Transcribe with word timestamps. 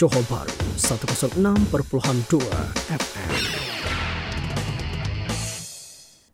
Johor 0.00 0.24
Bahru 0.30 0.48
106.2 0.78 2.40
FM. 2.88 3.99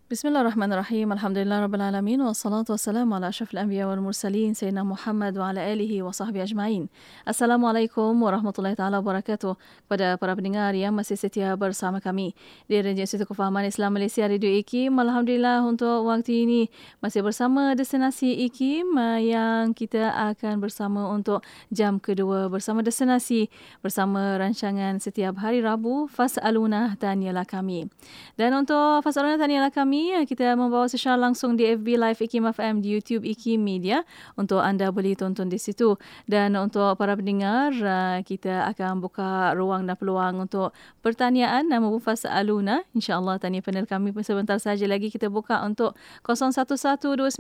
Bismillahirrahmanirrahim. 0.06 1.10
Alhamdulillah 1.18 1.66
Rabbil 1.66 1.82
Alamin. 1.82 2.22
Wassalatu 2.22 2.78
wassalamu 2.78 3.18
ala 3.18 3.26
ashrafil 3.34 3.58
anbiya 3.58 3.90
wal 3.90 3.98
mursalin. 3.98 4.54
Sayyidina 4.54 4.86
Muhammad 4.86 5.34
wa 5.34 5.50
ala 5.50 5.58
alihi 5.66 5.98
wa 5.98 6.14
sahbihi 6.14 6.46
ajma'in. 6.46 6.86
Assalamualaikum 7.26 8.14
warahmatullahi 8.14 8.78
taala 8.78 9.02
wabarakatuh. 9.02 9.58
Kepada 9.58 10.14
para 10.14 10.38
pendengar 10.38 10.78
yang 10.78 10.94
masih 10.94 11.18
setia 11.18 11.58
bersama 11.58 11.98
kami 11.98 12.38
di 12.70 12.78
Radio 12.78 13.02
Institut 13.02 13.26
Kefahaman 13.26 13.66
Islam 13.66 13.98
Malaysia 13.98 14.30
Radio 14.30 14.46
IKIM. 14.46 14.94
Alhamdulillah 14.94 15.66
untuk 15.66 16.06
waktu 16.06 16.46
ini 16.46 16.70
masih 17.02 17.26
bersama 17.26 17.74
destinasi 17.74 18.46
IKIM 18.46 18.94
yang 19.26 19.74
kita 19.74 20.14
akan 20.30 20.62
bersama 20.62 21.10
untuk 21.10 21.42
jam 21.74 21.98
kedua 21.98 22.46
bersama 22.46 22.78
destinasi 22.86 23.50
bersama 23.82 24.38
rancangan 24.38 25.02
setiap 25.02 25.42
hari 25.42 25.66
Rabu 25.66 26.06
Fas'aluna 26.06 26.94
Tanyalah 26.94 27.42
Kami. 27.42 27.90
Dan 28.38 28.54
untuk 28.54 29.02
Fas'aluna 29.02 29.34
Tanyalah 29.34 29.74
Kami 29.74 29.95
kami 29.96 30.12
eh, 30.12 30.28
kita 30.28 30.52
membawa 30.60 30.84
secara 30.92 31.16
langsung 31.16 31.56
di 31.56 31.64
FB 31.72 31.96
Live 31.96 32.20
IKIM 32.20 32.44
FM 32.52 32.84
di 32.84 32.92
YouTube 32.92 33.24
IKIM 33.24 33.64
Media. 33.64 34.04
Untuk 34.36 34.60
anda 34.60 34.92
boleh 34.92 35.16
tonton 35.16 35.48
di 35.48 35.56
situ. 35.56 35.96
Dan 36.28 36.52
untuk 36.52 37.00
para 37.00 37.16
pendengar 37.16 37.72
eh, 37.72 38.20
kita 38.20 38.68
akan 38.76 39.00
buka 39.00 39.56
ruang 39.56 39.88
dan 39.88 39.96
peluang 39.96 40.44
untuk 40.44 40.76
pertanyaan. 41.00 41.72
Nama 41.72 41.88
Bufas 41.88 42.28
Aluna. 42.28 42.84
Insyaallah 42.92 43.40
tanya 43.40 43.64
panel 43.64 43.88
kami 43.88 44.12
sebentar 44.20 44.60
saja 44.60 44.84
lagi. 44.84 45.08
Kita 45.08 45.32
buka 45.32 45.64
untuk 45.64 45.96
01129004 46.28 47.32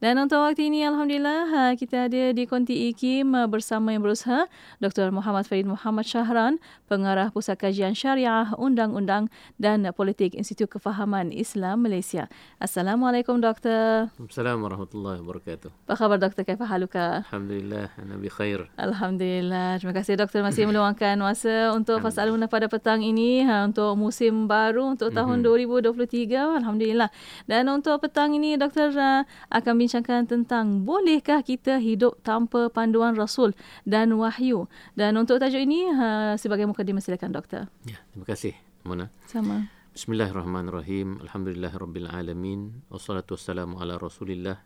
dan 0.00 0.14
untuk 0.16 0.40
waktu 0.40 0.72
ini 0.72 0.88
alhamdulillah 0.88 1.42
eh, 1.52 1.72
kita 1.76 2.08
ada 2.08 2.32
di 2.32 2.48
konti 2.48 2.88
IKIM 2.88 3.36
bersama 3.52 3.92
yang 3.92 4.00
berusaha 4.00 4.48
Dr 4.80 5.12
Muhammad 5.12 5.44
Farid 5.44 5.68
Muhammad 5.68 6.08
Syahran 6.08 6.56
pengarah 6.88 7.28
Pusat 7.28 7.60
Kajian 7.60 7.92
Syariah 7.92 8.54
Undang-Undang 8.56 9.33
dan 9.56 9.86
Politik 9.96 10.34
Institut 10.34 10.70
Kefahaman 10.70 11.30
Islam 11.30 11.86
Malaysia. 11.86 12.26
Assalamualaikum 12.58 13.38
Doktor. 13.38 14.10
Assalamualaikum 14.16 14.66
warahmatullahi 14.66 15.18
wabarakatuh. 15.22 15.70
Apa 15.86 15.94
khabar 15.94 16.18
Doktor? 16.18 16.42
Kaifa 16.48 16.66
haluka? 16.66 17.04
Alhamdulillah, 17.28 17.92
ana 18.00 18.14
bi 18.18 18.28
khair. 18.32 18.66
Alhamdulillah. 18.78 19.78
Terima 19.78 19.94
kasih 19.94 20.14
Doktor 20.16 20.40
masih 20.42 20.66
meluangkan 20.70 21.16
masa 21.20 21.72
untuk 21.76 22.00
Fasaluna 22.00 22.48
pada 22.48 22.66
petang 22.66 23.00
ini 23.04 23.44
ha, 23.44 23.68
untuk 23.68 23.94
musim 23.94 24.48
baru 24.50 24.96
untuk 24.96 25.12
tahun 25.12 25.44
mm-hmm. 25.44 26.00
2023. 26.00 26.60
Alhamdulillah. 26.64 27.08
Dan 27.46 27.68
untuk 27.70 28.00
petang 28.02 28.32
ini 28.32 28.56
Doktor 28.56 28.90
uh, 28.96 29.22
akan 29.52 29.74
bincangkan 29.76 30.24
tentang 30.24 30.82
bolehkah 30.82 31.44
kita 31.44 31.78
hidup 31.78 32.18
tanpa 32.24 32.72
panduan 32.72 33.14
Rasul 33.14 33.52
dan 33.84 34.14
wahyu. 34.16 34.66
Dan 34.96 35.20
untuk 35.20 35.38
tajuk 35.38 35.60
ini 35.60 35.90
uh, 35.92 36.34
sebagai 36.40 36.64
mukadimah 36.64 37.04
silakan 37.04 37.34
Doktor. 37.34 37.62
Ya, 37.84 38.00
terima 38.12 38.26
kasih. 38.26 38.63
Mona. 38.84 39.08
Sama. 39.24 39.64
Bismillahirrahmanirrahim. 39.96 41.16
Alhamdulillahirabbil 41.24 42.04
alamin. 42.04 42.84
Wassalatu 42.92 43.32
wassalamu 43.32 43.80
ala 43.80 43.96
Rasulillah 43.96 44.60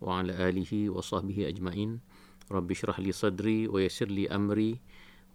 wa 0.00 0.16
ala 0.16 0.32
alihi 0.32 0.88
wa 0.88 1.04
sahbihi 1.04 1.44
ajmain. 1.44 2.00
Rabbi 2.48 2.72
shrah 2.72 2.96
li 2.96 3.12
sadri 3.12 3.68
wa 3.68 3.76
yassir 3.84 4.08
li 4.08 4.24
amri 4.32 4.80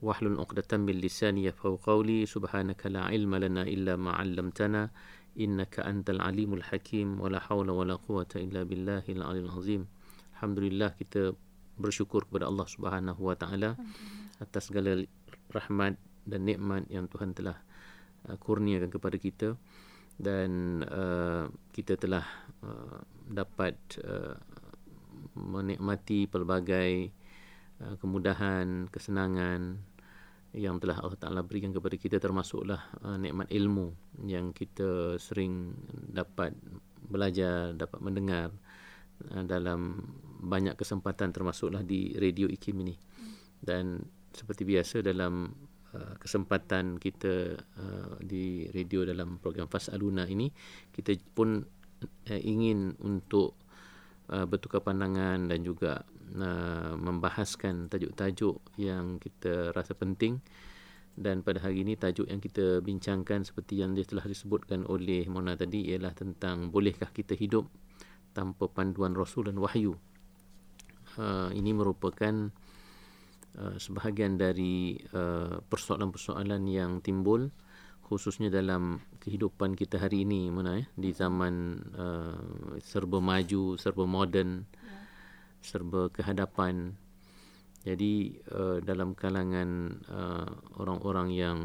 wahlul 0.01 0.41
'uqdatam 0.41 0.89
min 0.89 1.05
lisani 1.05 1.45
yafqahu 1.45 1.77
qawli. 1.77 2.25
Subhanaka 2.25 2.89
la 2.89 3.13
ilma 3.13 3.37
lana 3.37 3.61
illa 3.69 3.93
ma 3.93 4.17
'allamtana. 4.17 4.89
Innaka 5.37 5.85
antal 5.85 6.17
alimul 6.17 6.65
hakim 6.65 7.21
wa 7.21 7.29
la 7.29 7.37
hawla 7.37 7.77
wa 7.77 7.85
la 7.85 8.01
quwwata 8.01 8.41
illa 8.41 8.65
billahil 8.65 9.21
aliyil 9.21 9.53
azim. 9.53 9.85
Alhamdulillah 10.33 10.97
kita 10.97 11.37
bersyukur 11.77 12.25
kepada 12.25 12.49
Allah 12.49 12.65
Subhanahu 12.65 13.21
wa 13.21 13.37
taala 13.37 13.77
atas 14.41 14.73
segala 14.73 14.97
rahmat 15.53 15.93
dan 16.25 16.41
nikmat 16.41 16.89
yang 16.89 17.05
Tuhan 17.05 17.37
telah 17.37 17.61
uh, 18.29 18.37
kurniakan 18.37 18.89
kepada 18.89 19.17
kita 19.17 19.49
dan 20.15 20.79
uh, 20.87 21.51
kita 21.75 21.99
telah 21.99 22.23
uh, 22.63 22.99
dapat 23.27 23.75
uh, 24.03 24.35
menikmati 25.35 26.29
pelbagai 26.31 27.11
uh, 27.83 27.95
kemudahan, 27.99 28.87
kesenangan 28.87 29.79
yang 30.55 30.79
telah 30.79 31.03
Allah 31.03 31.19
Taala 31.19 31.43
berikan 31.43 31.75
kepada 31.75 31.99
kita 31.99 32.17
termasuklah 32.23 32.79
uh, 33.03 33.19
nikmat 33.19 33.51
ilmu 33.51 33.91
yang 34.23 34.55
kita 34.55 35.19
sering 35.19 35.75
dapat 35.91 36.55
belajar, 37.03 37.75
dapat 37.75 37.99
mendengar 37.99 38.55
uh, 39.35 39.43
dalam 39.43 39.99
banyak 40.39 40.79
kesempatan 40.79 41.35
termasuklah 41.35 41.83
di 41.83 42.15
radio 42.15 42.47
IKIM 42.47 42.87
ini. 42.87 42.95
Dan 43.59 43.99
seperti 44.31 44.63
biasa 44.63 45.03
dalam 45.03 45.51
Uh, 45.95 46.19
kesempatan 46.19 46.99
kita 46.99 47.55
uh, 47.55 48.19
di 48.19 48.67
radio 48.75 49.07
dalam 49.07 49.39
program 49.39 49.71
Fas 49.71 49.87
Aluna 49.87 50.27
ini 50.27 50.51
kita 50.91 51.15
pun 51.31 51.63
uh, 51.63 52.41
ingin 52.43 52.99
untuk 52.99 53.55
uh, 54.27 54.43
bertukar 54.43 54.83
pandangan 54.83 55.47
dan 55.47 55.63
juga 55.63 56.03
uh, 56.35 56.99
membahaskan 56.99 57.87
tajuk-tajuk 57.87 58.59
yang 58.75 59.23
kita 59.23 59.71
rasa 59.71 59.95
penting 59.95 60.43
dan 61.15 61.47
pada 61.47 61.63
hari 61.63 61.87
ini 61.87 61.95
tajuk 61.95 62.27
yang 62.27 62.43
kita 62.43 62.83
bincangkan 62.83 63.47
seperti 63.47 63.79
yang 63.79 63.95
telah 63.95 64.27
disebutkan 64.27 64.83
oleh 64.91 65.23
Mona 65.31 65.55
tadi 65.55 65.95
ialah 65.95 66.11
tentang 66.11 66.75
bolehkah 66.75 67.07
kita 67.07 67.39
hidup 67.39 67.71
tanpa 68.35 68.67
panduan 68.67 69.15
Rasul 69.15 69.47
dan 69.47 69.63
Wahyu. 69.63 69.95
Uh, 71.15 71.47
ini 71.55 71.71
merupakan 71.71 72.51
Uh, 73.55 73.79
sebahagian 73.79 74.35
dari 74.35 74.99
uh, 75.15 75.63
persoalan-persoalan 75.71 76.67
yang 76.67 76.99
timbul 76.99 77.47
khususnya 78.03 78.51
dalam 78.51 78.99
kehidupan 79.23 79.79
kita 79.79 79.95
hari 79.95 80.27
ini 80.27 80.51
mana 80.51 80.83
ya 80.83 80.85
di 80.99 81.15
zaman 81.15 81.79
uh, 81.95 82.75
serba 82.83 83.23
maju 83.23 83.79
serba 83.79 84.03
moden 84.03 84.67
serba 85.63 86.11
kehadapan. 86.11 86.99
Jadi 87.87 88.43
uh, 88.51 88.83
dalam 88.83 89.15
kalangan 89.15 90.03
uh, 90.03 90.51
orang-orang 90.75 91.31
yang 91.31 91.59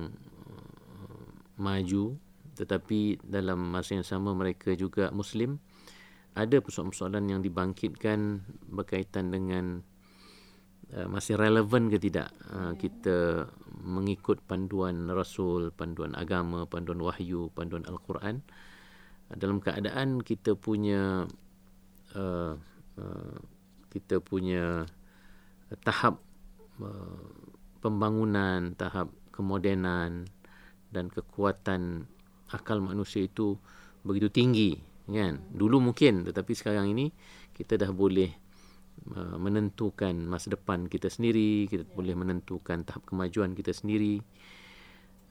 uh, 0.95 1.27
maju 1.59 2.15
tetapi 2.55 3.19
dalam 3.27 3.67
masa 3.67 3.99
yang 3.99 4.07
sama 4.07 4.31
mereka 4.31 4.79
juga 4.79 5.11
muslim 5.11 5.59
ada 6.39 6.63
persoalan-persoalan 6.63 7.35
yang 7.35 7.41
dibangkitkan 7.43 8.47
berkaitan 8.71 9.35
dengan 9.35 9.83
Uh, 10.91 11.07
masih 11.07 11.39
relevan 11.39 11.87
ke 11.87 12.03
tidak 12.03 12.35
uh, 12.51 12.75
kita 12.75 13.47
mengikut 13.87 14.43
panduan 14.43 15.07
rasul 15.07 15.71
panduan 15.71 16.19
agama 16.19 16.67
panduan 16.67 16.99
wahyu 16.99 17.47
panduan 17.55 17.87
al-Quran? 17.87 18.43
Uh, 19.31 19.37
dalam 19.39 19.63
keadaan 19.63 20.19
kita 20.19 20.59
punya 20.59 21.31
uh, 22.19 22.55
uh, 22.99 23.37
kita 23.87 24.19
punya 24.19 24.83
tahap 25.87 26.19
uh, 26.83 27.23
pembangunan 27.79 28.75
tahap 28.75 29.15
kemodenan 29.31 30.27
dan 30.91 31.07
kekuatan 31.07 32.11
akal 32.51 32.83
manusia 32.83 33.31
itu 33.31 33.55
begitu 34.03 34.27
tinggi 34.27 34.75
kan? 35.07 35.39
Dulu 35.55 35.79
mungkin 35.79 36.27
tetapi 36.27 36.51
sekarang 36.51 36.91
ini 36.91 37.15
kita 37.55 37.79
dah 37.79 37.95
boleh 37.95 38.50
Uh, 39.01 39.41
menentukan 39.41 40.13
masa 40.29 40.53
depan 40.53 40.85
kita 40.85 41.09
sendiri, 41.09 41.65
kita 41.73 41.89
yeah. 41.89 41.97
boleh 41.97 42.13
menentukan 42.13 42.85
tahap 42.85 43.09
kemajuan 43.09 43.57
kita 43.57 43.73
sendiri. 43.73 44.21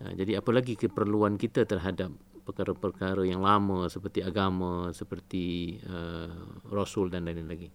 Uh, 0.01 0.09
jadi 0.17 0.41
apa 0.41 0.49
lagi 0.49 0.73
keperluan 0.73 1.37
kita 1.37 1.69
terhadap 1.69 2.09
perkara-perkara 2.49 3.21
yang 3.29 3.45
lama 3.45 3.85
seperti 3.85 4.25
agama, 4.25 4.89
seperti 4.89 5.77
uh, 5.85 6.33
rasul 6.73 7.13
dan 7.13 7.29
lain-lain 7.29 7.45
lagi. 7.45 7.69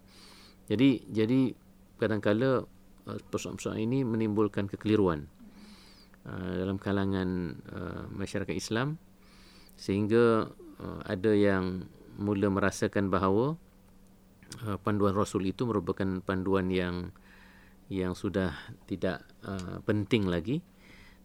Jadi 0.67 1.07
jadi 1.15 1.55
kadang-kala 1.95 2.67
uh, 3.07 3.19
persoalan-persoalan 3.31 3.79
ini 3.79 4.03
menimbulkan 4.03 4.67
kekeliruan 4.67 5.31
uh, 6.27 6.51
dalam 6.59 6.75
kalangan 6.75 7.55
uh, 7.71 8.03
masyarakat 8.11 8.51
Islam 8.51 8.99
sehingga 9.79 10.51
uh, 10.83 11.01
ada 11.07 11.31
yang 11.31 11.87
mula 12.19 12.51
merasakan 12.51 13.07
bahawa 13.07 13.55
uh, 14.65 14.77
panduan 14.81 15.15
Rasul 15.15 15.49
itu 15.49 15.65
merupakan 15.67 16.07
panduan 16.21 16.69
yang 16.69 17.11
yang 17.89 18.17
sudah 18.17 18.53
tidak 18.89 19.21
uh, 19.45 19.81
penting 19.85 20.25
lagi 20.25 20.61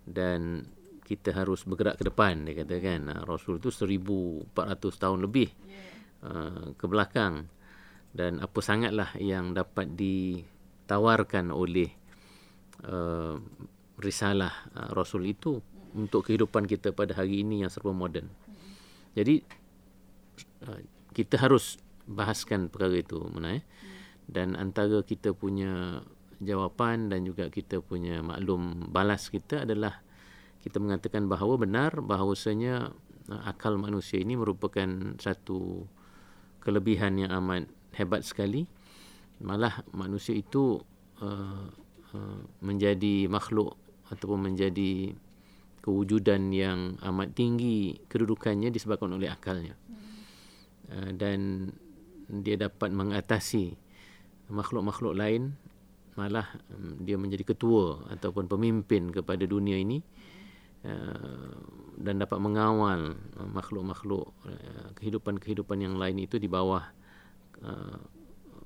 dan 0.04 0.68
kita 1.04 1.32
harus 1.32 1.64
bergerak 1.64 1.98
ke 1.98 2.04
depan 2.06 2.44
dia 2.44 2.60
kata 2.60 2.76
kan 2.78 3.02
uh, 3.08 3.22
Rasul 3.24 3.58
itu 3.58 3.72
1400 3.72 4.52
tahun 4.76 5.18
lebih 5.24 5.48
uh, 6.24 6.76
ke 6.76 6.84
belakang 6.84 7.48
dan 8.10 8.42
apa 8.42 8.58
sangatlah 8.60 9.14
yang 9.16 9.54
dapat 9.54 9.94
ditawarkan 9.94 11.54
oleh 11.54 11.88
uh, 12.84 13.38
risalah 14.00 14.52
uh, 14.74 14.90
Rasul 14.92 15.30
itu 15.30 15.62
untuk 15.94 16.26
kehidupan 16.26 16.66
kita 16.66 16.94
pada 16.94 17.18
hari 17.18 17.42
ini 17.42 17.66
yang 17.66 17.70
serba 17.70 17.90
moden. 17.90 18.30
Jadi 19.14 19.42
uh, 20.66 20.80
kita 21.10 21.38
harus 21.38 21.78
bahaskan 22.08 22.72
perkara 22.72 23.00
itu 23.00 23.20
mana 23.28 23.60
eh? 23.60 23.64
dan 24.30 24.54
antara 24.54 25.02
kita 25.02 25.34
punya 25.34 26.04
jawapan 26.40 27.12
dan 27.12 27.28
juga 27.28 27.52
kita 27.52 27.84
punya 27.84 28.24
maklum 28.24 28.88
balas 28.88 29.28
kita 29.28 29.68
adalah 29.68 30.00
kita 30.60 30.76
mengatakan 30.76 31.24
bahawa 31.28 31.56
benar 31.56 32.04
bahawasanya 32.04 32.92
uh, 33.32 33.42
akal 33.48 33.80
manusia 33.80 34.20
ini 34.20 34.36
merupakan 34.36 35.16
satu 35.16 35.88
kelebihan 36.60 37.16
yang 37.16 37.32
amat 37.40 37.64
hebat 37.96 38.22
sekali. 38.22 38.68
Malah 39.40 39.80
manusia 39.96 40.36
itu 40.36 40.76
uh, 41.24 41.66
uh, 42.12 42.40
menjadi 42.60 43.24
makhluk 43.32 43.80
ataupun 44.12 44.52
menjadi 44.52 45.16
kewujudan 45.80 46.52
yang 46.52 47.00
amat 47.00 47.32
tinggi 47.32 47.96
kedudukannya 48.12 48.68
disebabkan 48.68 49.16
oleh 49.16 49.32
akalnya. 49.32 49.72
Uh, 50.92 51.16
dan 51.16 51.72
dia 52.30 52.54
dapat 52.54 52.94
mengatasi 52.94 53.74
makhluk-makhluk 54.50 55.18
lain 55.18 55.54
malah 56.18 56.46
um, 56.74 57.00
dia 57.02 57.14
menjadi 57.14 57.54
ketua 57.54 58.06
ataupun 58.10 58.50
pemimpin 58.50 59.14
kepada 59.14 59.46
dunia 59.46 59.78
ini 59.78 60.02
uh, 60.86 61.54
dan 61.98 62.18
dapat 62.18 62.38
mengawal 62.42 63.14
uh, 63.38 63.48
makhluk-makhluk 63.50 64.30
uh, 64.46 64.88
kehidupan-kehidupan 64.98 65.78
yang 65.80 65.94
lain 65.98 66.18
itu 66.22 66.38
di 66.38 66.50
bawah 66.50 66.82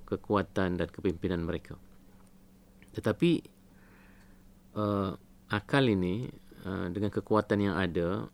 kekuatan 0.06 0.78
dan 0.78 0.86
kepimpinan 0.86 1.42
mereka. 1.42 1.74
Tetapi 2.94 3.42
akal 5.50 5.84
ini 5.90 6.30
dengan 6.94 7.10
kekuatan 7.10 7.58
yang 7.58 7.74
ada 7.74 8.30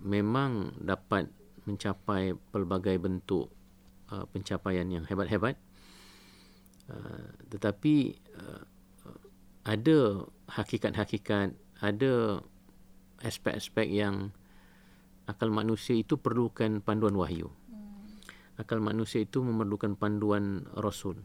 memang 0.00 0.72
dapat 0.80 1.28
mencapai 1.68 2.32
pelbagai 2.48 2.96
bentuk 2.96 3.52
pencapaian 4.06 4.86
yang 4.86 5.04
hebat-hebat 5.06 5.58
Uh, 6.86 7.34
tetapi 7.50 8.14
uh, 8.38 8.62
ada 9.66 10.22
hakikat-hakikat, 10.46 11.50
ada 11.82 12.38
aspek-aspek 13.26 13.90
yang 13.90 14.30
akal 15.26 15.50
manusia 15.50 15.98
itu 15.98 16.14
perlukan 16.14 16.78
panduan 16.78 17.18
wahyu. 17.18 17.50
Hmm. 17.50 18.06
Akal 18.62 18.78
manusia 18.78 19.26
itu 19.26 19.42
memerlukan 19.42 19.98
panduan 19.98 20.62
rasul. 20.78 21.18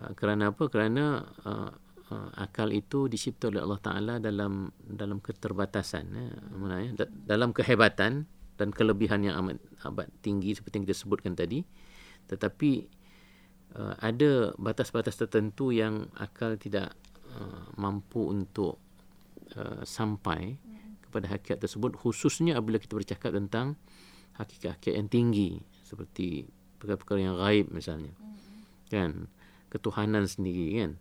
Uh, 0.00 0.16
kerana 0.16 0.56
apa? 0.56 0.72
Kerana 0.72 1.28
uh, 1.44 1.70
uh, 2.08 2.30
akal 2.40 2.72
itu 2.72 3.12
dicipta 3.12 3.52
oleh 3.52 3.60
Allah 3.60 3.80
Taala 3.84 4.14
dalam 4.24 4.72
dalam 4.80 5.20
keterbatasan, 5.20 6.04
ya, 6.16 6.26
ya, 6.80 7.04
dalam 7.28 7.52
kehebatan 7.52 8.24
dan 8.56 8.72
kelebihan 8.72 9.24
yang 9.24 9.36
amat 9.44 9.60
amat 9.88 10.08
tinggi 10.24 10.56
seperti 10.56 10.80
yang 10.80 10.84
kita 10.88 10.96
sebutkan 10.96 11.32
tadi. 11.36 11.62
Tetapi 12.26 12.70
uh, 13.76 13.94
ada 14.00 14.56
batas-batas 14.56 15.16
tertentu 15.20 15.70
yang 15.70 16.08
akal 16.16 16.56
tidak 16.56 16.96
uh, 17.36 17.68
mampu 17.76 18.32
untuk 18.32 18.80
uh, 19.54 19.84
sampai 19.84 20.56
kepada 21.04 21.30
hakikat 21.30 21.62
tersebut. 21.62 21.94
Khususnya 21.94 22.58
apabila 22.58 22.80
kita 22.82 22.98
bercakap 22.98 23.30
tentang 23.36 23.78
hakikat-hakikat 24.36 24.94
yang 24.96 25.08
tinggi 25.08 25.50
seperti 25.86 26.44
perkara-perkara 26.76 27.20
yang 27.22 27.36
gaib 27.40 27.72
misalnya. 27.72 28.12
Kan? 28.92 29.30
Ketuhanan 29.72 30.28
sendiri 30.28 30.76
kan? 30.82 30.92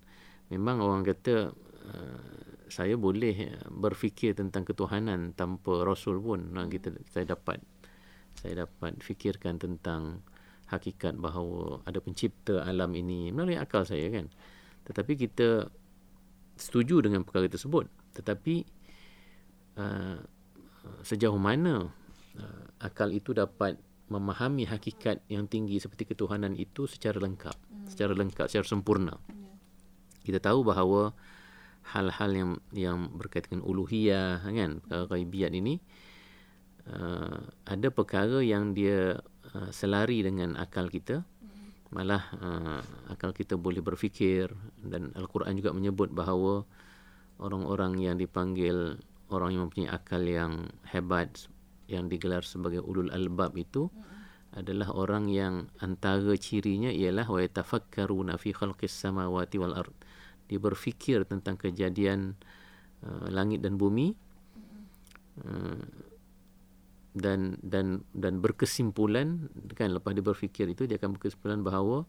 Memang 0.54 0.80
orang 0.80 1.02
kata 1.04 1.52
uh, 1.90 2.45
saya 2.68 2.98
boleh 2.98 3.62
berfikir 3.70 4.34
tentang 4.34 4.66
ketuhanan 4.66 5.34
tanpa 5.38 5.86
rasul 5.86 6.18
pun. 6.22 6.52
Nah, 6.54 6.66
kita 6.66 6.94
saya 7.14 7.36
dapat 7.38 7.62
saya 8.36 8.68
dapat 8.68 9.00
fikirkan 9.00 9.62
tentang 9.62 10.26
hakikat 10.68 11.16
bahawa 11.16 11.86
ada 11.86 12.02
pencipta 12.02 12.66
alam 12.66 12.92
ini 12.98 13.30
melalui 13.30 13.56
akal 13.56 13.86
saya 13.86 14.10
kan? 14.10 14.28
Tetapi 14.86 15.14
kita 15.18 15.70
setuju 16.58 17.06
dengan 17.06 17.22
perkara 17.22 17.46
tersebut. 17.48 17.86
Tetapi 18.16 18.56
uh, 19.78 20.20
sejauh 21.02 21.38
mana 21.38 21.90
uh, 22.40 22.66
akal 22.82 23.12
itu 23.12 23.36
dapat 23.36 23.78
memahami 24.06 24.70
hakikat 24.70 25.26
yang 25.34 25.50
tinggi 25.50 25.82
seperti 25.82 26.14
ketuhanan 26.14 26.54
itu 26.54 26.86
secara 26.86 27.18
lengkap 27.18 27.58
hmm. 27.58 27.90
secara 27.90 28.14
lengkap 28.14 28.46
secara 28.46 28.66
sempurna. 28.66 29.18
Hmm. 29.18 29.58
kita 30.22 30.38
tahu 30.38 30.62
bahawa 30.62 31.14
hal-hal 31.94 32.32
yang 32.34 32.52
yang 32.74 33.00
berkaitan 33.14 33.62
dengan 33.62 33.66
uluhiyah 33.70 34.42
kan 34.42 34.82
perkara 34.82 35.06
ghaibiyat 35.12 35.54
ini 35.54 35.78
uh, 36.90 37.40
ada 37.66 37.88
perkara 37.90 38.42
yang 38.42 38.74
dia 38.74 39.22
uh, 39.54 39.70
selari 39.70 40.22
dengan 40.26 40.58
akal 40.58 40.90
kita. 40.90 41.26
Malah 41.94 42.24
uh, 42.42 42.82
akal 43.14 43.32
kita 43.32 43.56
boleh 43.56 43.80
berfikir 43.80 44.52
dan 44.82 45.14
al-Quran 45.16 45.56
juga 45.62 45.72
menyebut 45.72 46.12
bahawa 46.12 46.66
orang-orang 47.40 48.02
yang 48.02 48.16
dipanggil 48.18 49.00
orang 49.30 49.56
yang 49.56 49.62
mempunyai 49.70 49.92
akal 49.94 50.22
yang 50.26 50.70
hebat 50.90 51.48
yang 51.86 52.10
digelar 52.10 52.42
sebagai 52.42 52.82
ulul 52.82 53.14
albab 53.14 53.54
itu 53.58 53.94
adalah 54.56 54.90
orang 54.96 55.28
yang 55.28 55.68
antara 55.84 56.34
cirinya 56.40 56.90
ialah 56.90 57.28
wa 57.28 57.44
yatafakkaruna 57.44 58.40
fi 58.40 58.56
khalqis 58.56 58.94
samawati 58.94 59.60
wal 59.60 59.76
ard 59.76 59.96
dia 60.46 60.60
berfikir 60.62 61.26
tentang 61.26 61.58
kejadian 61.58 62.38
uh, 63.06 63.28
langit 63.30 63.62
dan 63.66 63.78
bumi. 63.78 64.14
Uh, 65.42 65.82
dan 67.16 67.56
dan 67.64 68.04
dan 68.12 68.44
berkesimpulan 68.44 69.48
kan 69.72 69.96
lepas 69.96 70.12
dia 70.12 70.20
berfikir 70.20 70.68
itu 70.68 70.84
dia 70.84 71.00
akan 71.00 71.16
berkesimpulan 71.16 71.64
bahawa 71.64 72.04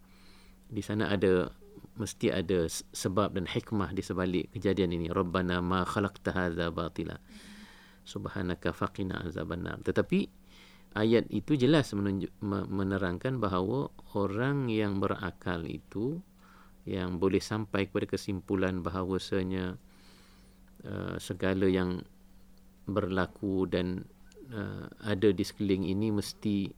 di 0.67 0.83
sana 0.83 1.15
ada 1.15 1.55
mesti 1.95 2.35
ada 2.35 2.67
sebab 2.91 3.39
dan 3.39 3.47
hikmah 3.47 3.95
di 3.95 4.03
sebalik 4.03 4.51
kejadian 4.51 4.99
ini. 4.99 5.07
Rabbana 5.07 5.63
ma 5.63 5.87
khalaqta 5.87 6.35
hadza 6.35 6.75
batila. 6.75 7.17
Subhanaka 8.07 8.75
faqina 8.75 9.23
azabannar 9.23 9.83
tetapi 9.83 10.27
ayat 10.95 11.27
itu 11.31 11.59
jelas 11.59 11.91
menunjuk, 11.91 12.31
menerangkan 12.43 13.43
bahawa 13.43 13.91
orang 14.15 14.71
yang 14.71 15.03
berakal 15.03 15.63
itu 15.67 16.23
yang 16.87 17.19
boleh 17.19 17.43
sampai 17.43 17.91
kepada 17.91 18.07
kesimpulan 18.07 18.79
bahawasanya 18.81 19.75
uh, 20.87 21.17
segala 21.19 21.67
yang 21.67 22.07
berlaku 22.87 23.67
dan 23.67 24.07
uh, 24.55 24.87
ada 25.03 25.35
di 25.35 25.43
sekeliling 25.43 25.91
ini 25.91 26.15
mesti 26.15 26.71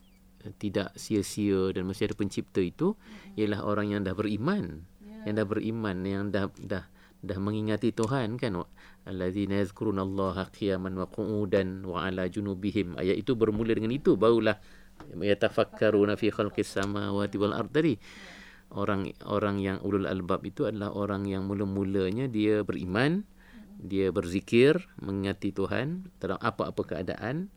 uh, 0.48 0.52
tidak 0.56 0.96
sia-sia 0.96 1.76
dan 1.76 1.84
mesti 1.84 2.08
ada 2.08 2.16
pencipta 2.16 2.64
itu 2.64 2.96
ialah 3.36 3.68
orang 3.68 3.92
yang 3.92 4.00
dah 4.02 4.16
beriman. 4.16 4.88
Yeah. 5.04 5.28
yang 5.28 5.34
dah 5.44 5.46
beriman 5.46 5.96
yang 6.08 6.24
dah 6.32 6.48
dah 6.56 6.88
dah 7.18 7.38
mengingati 7.38 7.92
Tuhan 7.92 8.40
kan 8.40 8.64
allazina 9.04 9.60
yazkurunallaha 9.60 10.48
qiyaman 10.54 10.96
wa 10.96 11.04
qu'udan 11.04 11.84
wa 11.84 12.08
ala 12.08 12.24
junubihim. 12.32 12.96
Ayat 12.96 13.20
itu 13.20 13.36
bermula 13.36 13.76
dengan 13.76 13.92
itu 13.92 14.16
barulah 14.16 14.56
yatafakkaruna 15.20 16.16
fi 16.16 16.32
khalqis 16.32 16.80
samawati 16.80 17.36
wal 17.36 17.54
ard 17.54 17.70
tadi 17.70 18.00
orang 18.72 19.12
orang 19.24 19.56
yang 19.60 19.76
ulul 19.80 20.04
albab 20.04 20.44
itu 20.44 20.68
adalah 20.68 20.92
orang 20.92 21.24
yang 21.24 21.48
mula-mulanya 21.48 22.28
dia 22.28 22.60
beriman 22.60 23.24
dia 23.78 24.10
berzikir 24.10 24.90
mengingati 24.98 25.54
Tuhan 25.54 26.10
dalam 26.18 26.36
apa-apa 26.42 26.82
keadaan 26.82 27.48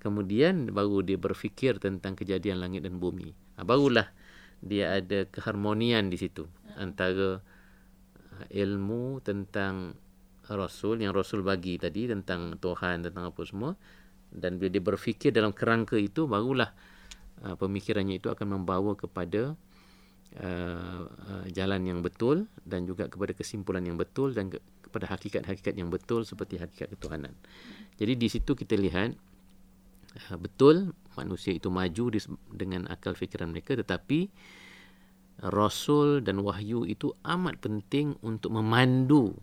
kemudian 0.00 0.70
baru 0.72 1.04
dia 1.04 1.18
berfikir 1.20 1.76
tentang 1.82 2.14
kejadian 2.14 2.62
langit 2.62 2.86
dan 2.86 3.02
bumi. 3.02 3.34
Ha, 3.58 3.66
barulah 3.66 4.08
dia 4.62 4.98
ada 4.98 5.26
keharmonian 5.28 6.10
di 6.10 6.18
situ 6.18 6.46
antara 6.78 7.38
ha, 7.38 8.42
ilmu 8.50 9.22
tentang 9.22 9.94
Rasul 10.48 11.04
yang 11.04 11.12
Rasul 11.12 11.44
bagi 11.44 11.76
tadi 11.76 12.08
tentang 12.08 12.56
Tuhan 12.56 13.04
tentang 13.04 13.28
apa 13.28 13.42
semua 13.44 13.76
dan 14.32 14.56
bila 14.56 14.72
dia 14.72 14.80
berfikir 14.80 15.30
dalam 15.30 15.52
kerangka 15.52 16.00
itu 16.00 16.24
barulah 16.24 16.72
uh, 17.44 17.56
pemikirannya 17.60 18.16
itu 18.16 18.32
akan 18.32 18.60
membawa 18.60 18.96
kepada 18.96 19.52
uh, 20.36 21.08
uh, 21.08 21.46
jalan 21.54 21.80
yang 21.88 22.00
betul 22.04 22.44
dan 22.68 22.84
juga 22.84 23.08
kepada 23.08 23.32
kesimpulan 23.32 23.84
yang 23.84 23.96
betul 23.96 24.36
dan 24.36 24.52
ke- 24.52 24.60
kepada 24.84 25.08
hakikat-hakikat 25.08 25.74
yang 25.76 25.88
betul 25.88 26.24
seperti 26.24 26.60
hakikat 26.60 26.92
ketuhanan. 26.92 27.32
Jadi 27.96 28.12
di 28.16 28.28
situ 28.28 28.52
kita 28.52 28.76
lihat 28.76 29.16
Ha, 30.18 30.40
betul 30.40 30.96
manusia 31.20 31.52
itu 31.52 31.68
maju 31.68 32.08
dengan 32.50 32.88
akal 32.88 33.12
fikiran 33.12 33.52
mereka 33.52 33.76
tetapi 33.76 34.32
rasul 35.46 36.24
dan 36.24 36.40
wahyu 36.40 36.88
itu 36.88 37.12
amat 37.22 37.60
penting 37.60 38.16
untuk 38.24 38.56
memandu 38.56 39.36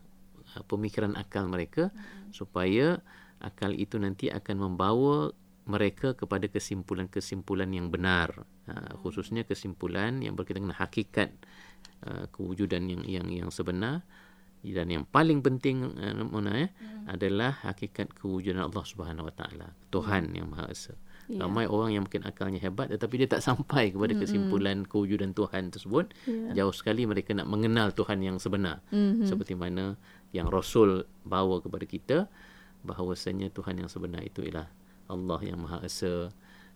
ha, 0.52 0.66
pemikiran 0.66 1.14
akal 1.16 1.46
mereka 1.46 1.94
hmm. 1.94 2.34
supaya 2.34 3.00
akal 3.40 3.78
itu 3.78 4.02
nanti 4.02 4.34
akan 4.34 4.68
membawa 4.68 5.32
mereka 5.66 6.14
kepada 6.14 6.46
kesimpulan-kesimpulan 6.46 7.70
yang 7.74 7.90
benar 7.90 8.46
ha, 8.70 8.94
khususnya 9.02 9.46
kesimpulan 9.46 10.22
yang 10.22 10.38
berkaitan 10.38 10.70
dengan 10.70 10.80
hakikat 10.80 11.34
kewujudan 12.06 12.86
yang 12.86 13.02
yang 13.06 13.28
yang 13.30 13.50
sebenar 13.50 14.06
dan 14.62 14.90
yang 14.90 15.06
paling 15.10 15.42
penting 15.46 15.94
uh, 15.98 16.26
Mona 16.26 16.54
ya 16.54 16.70
hmm. 16.70 17.10
adalah 17.10 17.62
hakikat 17.66 18.14
kewujudan 18.18 18.66
Allah 18.66 18.86
Subhanahu 18.86 19.30
Wa 19.30 19.36
Taala 19.38 19.68
Tuhan 19.90 20.30
hmm. 20.30 20.36
yang 20.38 20.48
Maha 20.50 20.70
Esa 20.70 20.94
Yeah. 21.26 21.42
Ramai 21.42 21.66
orang 21.66 21.90
yang 21.90 22.04
mungkin 22.06 22.22
akalnya 22.22 22.62
hebat 22.62 22.94
tetapi 22.94 23.26
dia 23.26 23.26
tak 23.26 23.42
sampai 23.42 23.90
kepada 23.90 24.14
mm-hmm. 24.14 24.22
kesimpulan 24.22 24.78
kewujudan 24.86 25.34
Tuhan 25.34 25.74
tersebut. 25.74 26.14
Yeah. 26.30 26.54
Jauh 26.54 26.76
sekali 26.78 27.10
mereka 27.10 27.34
nak 27.34 27.50
mengenal 27.50 27.98
Tuhan 27.98 28.22
yang 28.22 28.38
sebenar. 28.38 28.86
Mm-hmm. 28.94 29.26
Seperti 29.26 29.58
mana 29.58 29.98
yang 30.30 30.54
Rasul 30.54 31.10
bawa 31.26 31.66
kepada 31.66 31.86
kita 31.90 32.18
bahawasanya 32.86 33.50
Tuhan 33.50 33.82
yang 33.82 33.90
sebenar 33.90 34.22
itu 34.22 34.46
ialah 34.46 34.70
Allah 35.10 35.40
yang 35.42 35.62
Maha 35.62 35.82
Esa. 35.86 36.32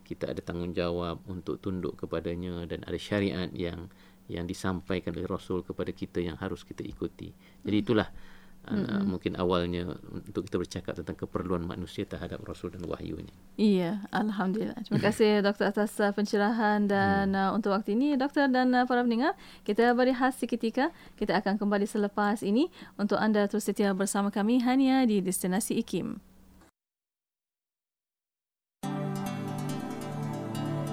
Kita 0.06 0.26
ada 0.26 0.42
tanggungjawab 0.42 1.22
untuk 1.30 1.62
tunduk 1.62 1.94
kepadanya 2.00 2.66
dan 2.66 2.82
ada 2.82 2.98
syariat 2.98 3.46
yang 3.54 3.86
yang 4.30 4.46
disampaikan 4.46 5.14
oleh 5.14 5.26
Rasul 5.26 5.66
kepada 5.66 5.90
kita 5.90 6.22
yang 6.22 6.38
harus 6.38 6.62
kita 6.62 6.82
ikuti. 6.86 7.34
Jadi 7.62 7.76
itulah 7.78 8.10
mm-hmm 8.10 8.40
mm-hmm. 8.68 9.04
mungkin 9.08 9.32
awalnya 9.40 9.96
untuk 10.12 10.44
kita 10.46 10.56
bercakap 10.60 10.92
tentang 11.00 11.16
keperluan 11.16 11.64
manusia 11.64 12.04
terhadap 12.04 12.44
rasul 12.44 12.68
dan 12.68 12.84
wahyu 12.84 13.16
ini. 13.16 13.32
Iya, 13.56 14.04
alhamdulillah. 14.12 14.76
Terima 14.84 15.00
kasih 15.00 15.40
doktor 15.46 15.72
atas 15.72 15.96
uh, 16.00 16.12
pencerahan 16.12 16.84
dan 16.84 17.32
hmm. 17.32 17.40
uh, 17.40 17.50
untuk 17.56 17.72
waktu 17.72 17.96
ini 17.96 18.20
doktor 18.20 18.48
dan 18.48 18.72
uh, 18.72 18.84
para 18.84 19.04
pendengar, 19.04 19.32
kita 19.64 19.92
berehat 19.96 20.36
seketika. 20.36 20.92
Kita 21.16 21.36
akan 21.40 21.56
kembali 21.56 21.88
selepas 21.88 22.44
ini 22.44 22.68
untuk 22.96 23.16
anda 23.16 23.44
terus 23.48 23.68
setia 23.68 23.92
bersama 23.96 24.28
kami 24.28 24.60
hanya 24.64 25.04
di 25.04 25.20
destinasi 25.24 25.80
IKIM. 25.80 26.29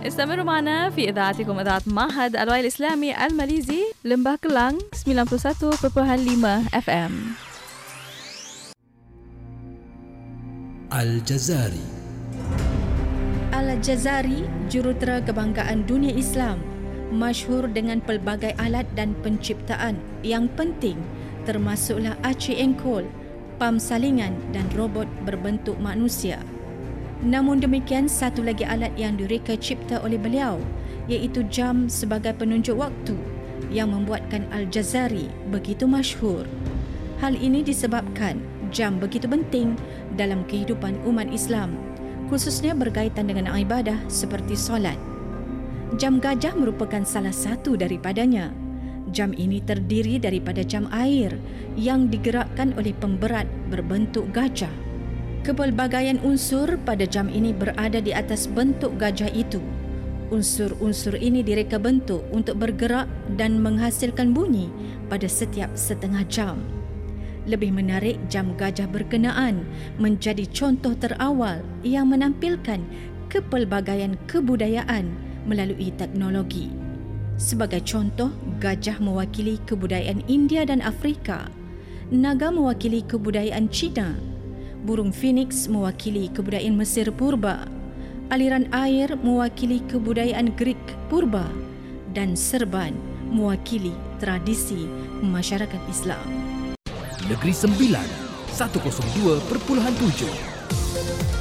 استمروا 0.06 0.44
معنا 0.44 0.90
في 0.90 1.08
إذاعتكم 1.08 1.58
إذاعة 1.58 1.82
معهد 1.87 2.37
الوعي 2.37 2.61
الإسلامي 2.61 3.26
الماليزي 3.26 3.82
لمباه 4.04 4.38
كلام 4.42 4.78
91.5 4.78 6.75
FM. 6.75 7.12
Al-Jazari 10.92 11.87
Al-Jazari, 13.52 14.44
jurutera 14.68 15.25
kebanggaan 15.25 15.88
dunia 15.88 16.12
Islam, 16.12 16.61
masyhur 17.14 17.70
dengan 17.70 18.02
pelbagai 18.02 18.52
alat 18.58 18.84
dan 18.92 19.16
penciptaan 19.25 19.96
yang 20.20 20.50
penting 20.52 21.00
termasuklah 21.44 22.14
aci 22.22 22.58
engkol, 22.58 23.06
pam 23.58 23.78
salingan 23.78 24.34
dan 24.50 24.66
robot 24.75 25.06
berbentuk 25.26 25.76
manusia. 25.78 26.40
Namun 27.25 27.57
demikian, 27.57 28.05
satu 28.05 28.45
lagi 28.45 28.62
alat 28.62 28.93
yang 28.93 29.17
direka 29.17 29.57
cipta 29.57 29.97
oleh 30.05 30.21
beliau 30.21 30.62
iaitu 31.07 31.41
jam 31.50 31.88
sebagai 31.88 32.36
penunjuk 32.36 32.77
waktu 32.77 33.15
yang 33.74 33.89
membuatkan 33.95 34.45
Al-Jazari 34.53 35.31
begitu 35.50 35.89
masyhur. 35.89 36.45
Hal 37.17 37.33
ini 37.33 37.65
disebabkan 37.65 38.38
jam 38.69 39.01
begitu 39.01 39.25
penting 39.25 39.74
dalam 40.13 40.45
kehidupan 40.45 40.93
umat 41.09 41.25
Islam, 41.33 41.74
khususnya 42.29 42.77
berkaitan 42.77 43.25
dengan 43.25 43.50
ibadah 43.50 43.97
seperti 44.05 44.53
solat. 44.53 45.00
Jam 45.97 46.21
gajah 46.21 46.53
merupakan 46.53 47.01
salah 47.07 47.33
satu 47.33 47.79
daripadanya. 47.79 48.53
Jam 49.15 49.31
ini 49.31 49.63
terdiri 49.63 50.19
daripada 50.19 50.62
jam 50.67 50.86
air 50.91 51.31
yang 51.79 52.12
digerakkan 52.12 52.75
oleh 52.75 52.91
pemberat 52.91 53.47
berbentuk 53.71 54.27
gajah. 54.36 54.87
Kepelbagaian 55.47 56.19
unsur 56.27 56.75
pada 56.83 57.07
jam 57.07 57.31
ini 57.31 57.55
berada 57.55 58.03
di 58.03 58.11
atas 58.11 58.51
bentuk 58.51 58.99
gajah 58.99 59.31
itu. 59.31 59.63
Unsur-unsur 60.27 61.15
ini 61.15 61.39
direka 61.39 61.79
bentuk 61.79 62.19
untuk 62.35 62.59
bergerak 62.59 63.07
dan 63.39 63.63
menghasilkan 63.63 64.35
bunyi 64.35 64.67
pada 65.07 65.23
setiap 65.23 65.71
setengah 65.71 66.27
jam 66.27 66.59
lebih 67.47 67.71
menarik 67.71 68.19
jam 68.27 68.51
gajah 68.59 68.85
berkenaan 68.91 69.63
menjadi 69.95 70.43
contoh 70.51 70.93
terawal 70.99 71.63
yang 71.81 72.11
menampilkan 72.11 72.83
kepelbagaian 73.31 74.19
kebudayaan 74.27 75.07
melalui 75.47 75.95
teknologi. 75.95 76.67
Sebagai 77.39 77.81
contoh, 77.87 78.35
gajah 78.59 78.99
mewakili 78.99 79.63
kebudayaan 79.63 80.27
India 80.27 80.67
dan 80.67 80.83
Afrika, 80.83 81.47
naga 82.11 82.51
mewakili 82.51 82.99
kebudayaan 83.07 83.71
Cina, 83.71 84.19
burung 84.88 85.12
phoenix 85.12 85.67
mewakili 85.67 86.32
kebudayaan 86.32 86.79
Mesir 86.79 87.12
purba, 87.12 87.67
aliran 88.32 88.72
air 88.72 89.12
mewakili 89.20 89.84
kebudayaan 89.91 90.56
Greek 90.56 90.79
purba 91.12 91.44
dan 92.15 92.39
serban 92.39 92.96
mewakili 93.27 93.91
tradisi 94.24 94.88
masyarakat 95.20 95.84
Islam. 95.91 96.24
Negeri 97.27 97.51
Sembilan 97.51 98.08
102.7 98.56 99.44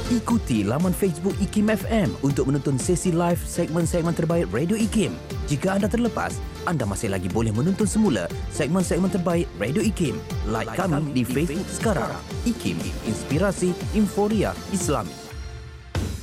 Ikuti 0.07 0.67
laman 0.67 0.91
Facebook 0.91 1.35
IKIM 1.39 1.71
FM 1.71 2.09
untuk 2.27 2.51
menonton 2.51 2.75
sesi 2.75 3.15
live 3.15 3.39
segmen-segmen 3.39 4.11
terbaik 4.11 4.51
Radio 4.51 4.75
IKIM. 4.75 5.15
Jika 5.47 5.79
anda 5.79 5.87
terlepas, 5.87 6.35
anda 6.67 6.83
masih 6.83 7.07
lagi 7.07 7.31
boleh 7.31 7.55
menonton 7.55 7.87
semula 7.87 8.27
segmen-segmen 8.51 9.07
terbaik 9.07 9.47
Radio 9.55 9.79
IKIM. 9.79 10.19
Like, 10.51 10.75
like 10.75 10.77
kami 10.77 11.15
di 11.15 11.23
Facebook 11.23 11.71
sekarang. 11.71 12.11
IKIM, 12.43 12.75
Inspirasi 13.07 13.71
Inforia 13.95 14.51
Islami. 14.75 15.15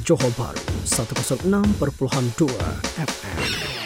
Johor 0.05 0.29
Bahru 0.37 0.61
106.2 0.85 1.49
FM. 3.01 3.84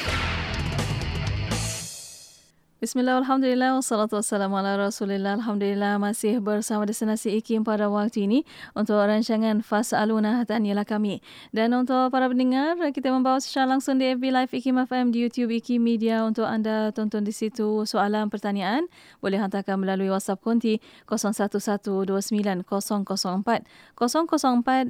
Bismillah, 2.79 3.19
Alhamdulillah, 3.19 3.75
wassalatu 3.75 4.23
wassalamu 4.23 4.55
ala 4.55 4.79
rasulillah. 4.79 5.35
Alhamdulillah 5.35 5.99
masih 5.99 6.39
bersama 6.39 6.87
destinasi 6.87 7.35
IKIM 7.43 7.67
pada 7.67 7.91
waktu 7.91 8.31
ini 8.31 8.47
untuk 8.71 9.03
rancangan 9.03 9.67
Fas'aluna 9.67 10.47
Taniyalah 10.47 10.87
kami. 10.87 11.19
Dan 11.51 11.75
untuk 11.75 12.15
para 12.15 12.31
pendengar, 12.31 12.79
kita 12.95 13.11
membawa 13.11 13.43
secara 13.43 13.75
langsung 13.75 13.99
di 13.99 14.15
FB 14.15 14.23
Live 14.31 14.55
IKIM 14.55 14.79
FM 14.87 15.11
di 15.11 15.27
YouTube 15.27 15.51
IKIM 15.59 15.83
Media 15.83 16.23
untuk 16.23 16.47
anda 16.47 16.95
tonton 16.95 17.27
di 17.27 17.35
situ 17.35 17.83
soalan 17.83 18.31
pertanyaan. 18.31 18.87
Boleh 19.19 19.43
hantarkan 19.43 19.83
melalui 19.83 20.15
WhatsApp 20.15 20.39
konti 20.39 20.79
01129004 21.11 22.63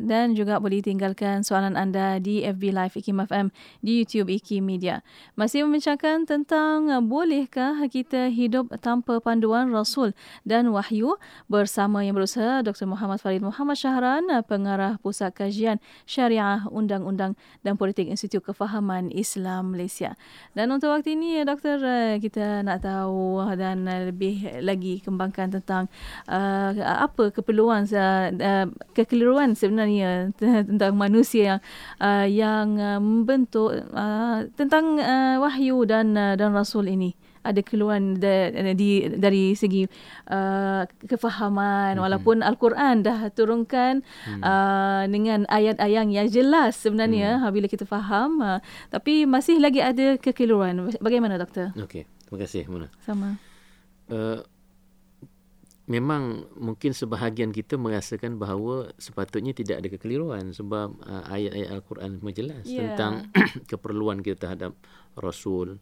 dan 0.05 0.37
juga 0.37 0.61
boleh 0.61 0.85
tinggalkan 0.85 1.41
soalan 1.41 1.73
anda 1.73 2.21
di 2.21 2.45
FB 2.45 2.69
Live 2.69 3.01
IKIM 3.01 3.25
FM 3.25 3.49
di 3.81 4.05
YouTube 4.05 4.29
IKIM 4.29 4.61
Media. 4.61 5.01
Masih 5.41 5.65
membincangkan 5.65 6.29
tentang 6.29 6.93
bolehkah 7.09 7.78
kita 7.87 8.33
hidup 8.33 8.75
tanpa 8.83 9.23
panduan 9.23 9.71
Rasul 9.71 10.17
dan 10.43 10.75
Wahyu 10.75 11.15
bersama 11.47 12.03
yang 12.03 12.19
berusaha 12.19 12.65
Dr. 12.67 12.91
Muhammad 12.91 13.23
Farid 13.23 13.45
Muhammad 13.45 13.79
Syahran, 13.79 14.27
pengarah 14.49 14.99
Pusat 14.99 15.31
Kajian 15.37 15.77
Syariah 16.09 16.67
Undang-Undang 16.67 17.39
dan 17.63 17.79
Politik 17.79 18.11
Institut 18.11 18.43
Kefahaman 18.43 19.13
Islam 19.15 19.77
Malaysia. 19.77 20.19
Dan 20.57 20.75
untuk 20.75 20.91
waktu 20.91 21.15
ini, 21.15 21.45
Doktor, 21.47 21.79
kita 22.19 22.67
nak 22.67 22.83
tahu 22.83 23.39
dan 23.55 23.87
lebih 23.87 24.65
lagi 24.65 24.99
kembangkan 24.99 25.61
tentang 25.61 25.87
uh, 26.27 26.75
apa 26.83 27.31
keperluan, 27.31 27.87
uh, 27.95 28.67
kekeliruan 28.97 29.55
sebenarnya 29.55 30.35
tentang 30.69 30.99
manusia 30.99 31.61
yang 32.01 32.27
uh, 32.27 32.27
yang 32.27 32.67
membentuk 33.03 33.71
uh, 33.93 34.47
tentang 34.57 34.97
uh, 35.01 35.37
wahyu 35.43 35.85
dan 35.85 36.15
uh, 36.17 36.35
dan 36.39 36.55
rasul 36.55 36.89
ini 36.89 37.13
ada 37.43 37.61
keluhan 37.63 38.19
dari 38.19 39.09
dari 39.13 39.53
segi 39.55 39.87
uh, 40.31 40.83
kefahaman 41.07 41.97
hmm. 41.99 42.03
walaupun 42.03 42.43
al-Quran 42.43 43.03
dah 43.05 43.31
turunkan 43.35 44.03
hmm. 44.27 44.43
uh, 44.43 45.05
dengan 45.11 45.45
ayat-ayat 45.49 46.07
yang 46.09 46.29
jelas 46.31 46.79
sebenarnya 46.79 47.43
hmm. 47.43 47.51
bila 47.51 47.67
kita 47.67 47.85
faham 47.85 48.39
uh, 48.41 48.61
tapi 48.89 49.27
masih 49.27 49.59
lagi 49.59 49.83
ada 49.83 50.17
kekeliruan 50.21 50.91
bagaimana 51.03 51.39
doktor 51.39 51.75
okey 51.75 52.07
terima 52.27 52.39
kasih 52.45 52.63
Muna 52.71 52.89
sama 53.03 53.39
uh, 54.13 54.41
memang 55.89 56.45
mungkin 56.61 56.93
sebahagian 56.93 57.49
kita 57.49 57.81
merasakan 57.81 58.37
bahawa 58.37 58.93
sepatutnya 59.01 59.57
tidak 59.57 59.81
ada 59.81 59.89
kekeliruan 59.89 60.53
sebab 60.53 61.01
uh, 61.01 61.25
ayat-ayat 61.33 61.73
al-Quran 61.73 62.21
menjelas 62.21 62.69
yeah. 62.69 62.93
tentang 62.93 63.33
keperluan 63.73 64.21
kita 64.21 64.53
terhadap 64.53 64.77
rasul 65.17 65.81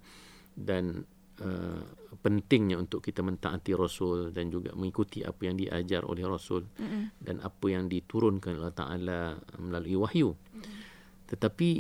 dan 0.55 1.05
Uh, 1.37 1.85
pentingnya 2.17 2.81
untuk 2.81 3.05
kita 3.05 3.21
mentaati 3.21 3.77
Rasul 3.77 4.33
dan 4.33 4.49
juga 4.49 4.73
mengikuti 4.73 5.21
apa 5.21 5.47
yang 5.47 5.61
diajar 5.61 6.03
oleh 6.09 6.25
Rasul 6.25 6.65
mm-hmm. 6.65 7.23
dan 7.23 7.45
apa 7.45 7.67
yang 7.69 7.87
diturunkan 7.93 8.57
Allah 8.57 8.73
Ta'ala 8.73 9.21
melalui 9.61 10.01
wahyu. 10.01 10.33
Mm-hmm. 10.33 10.75
Tetapi 11.29 11.71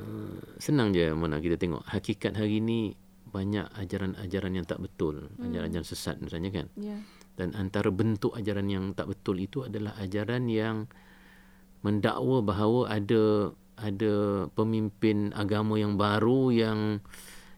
uh, 0.00 0.38
senang 0.62 0.94
je 0.94 1.10
mana 1.12 1.42
kita 1.42 1.58
tengok 1.58 1.82
hakikat 1.82 2.38
hari 2.38 2.62
ini 2.62 2.94
banyak 3.26 3.66
ajaran-ajaran 3.74 4.52
yang 4.54 4.64
tak 4.64 4.80
betul, 4.80 5.28
mm. 5.34 5.44
ajaran-ajaran 5.44 5.86
sesat 5.86 6.16
misalnya 6.22 6.50
kan. 6.54 6.66
Yeah. 6.78 7.02
Dan 7.36 7.52
antara 7.52 7.92
bentuk 7.92 8.32
ajaran 8.32 8.70
yang 8.70 8.96
tak 8.96 9.12
betul 9.12 9.36
itu 9.42 9.66
adalah 9.66 9.92
ajaran 10.00 10.48
yang 10.48 10.88
mendakwa 11.84 12.40
bahawa 12.40 12.88
ada 12.88 13.52
ada 13.76 14.14
pemimpin 14.56 15.36
agama 15.36 15.76
yang 15.76 16.00
baru 16.00 16.48
yang 16.48 17.04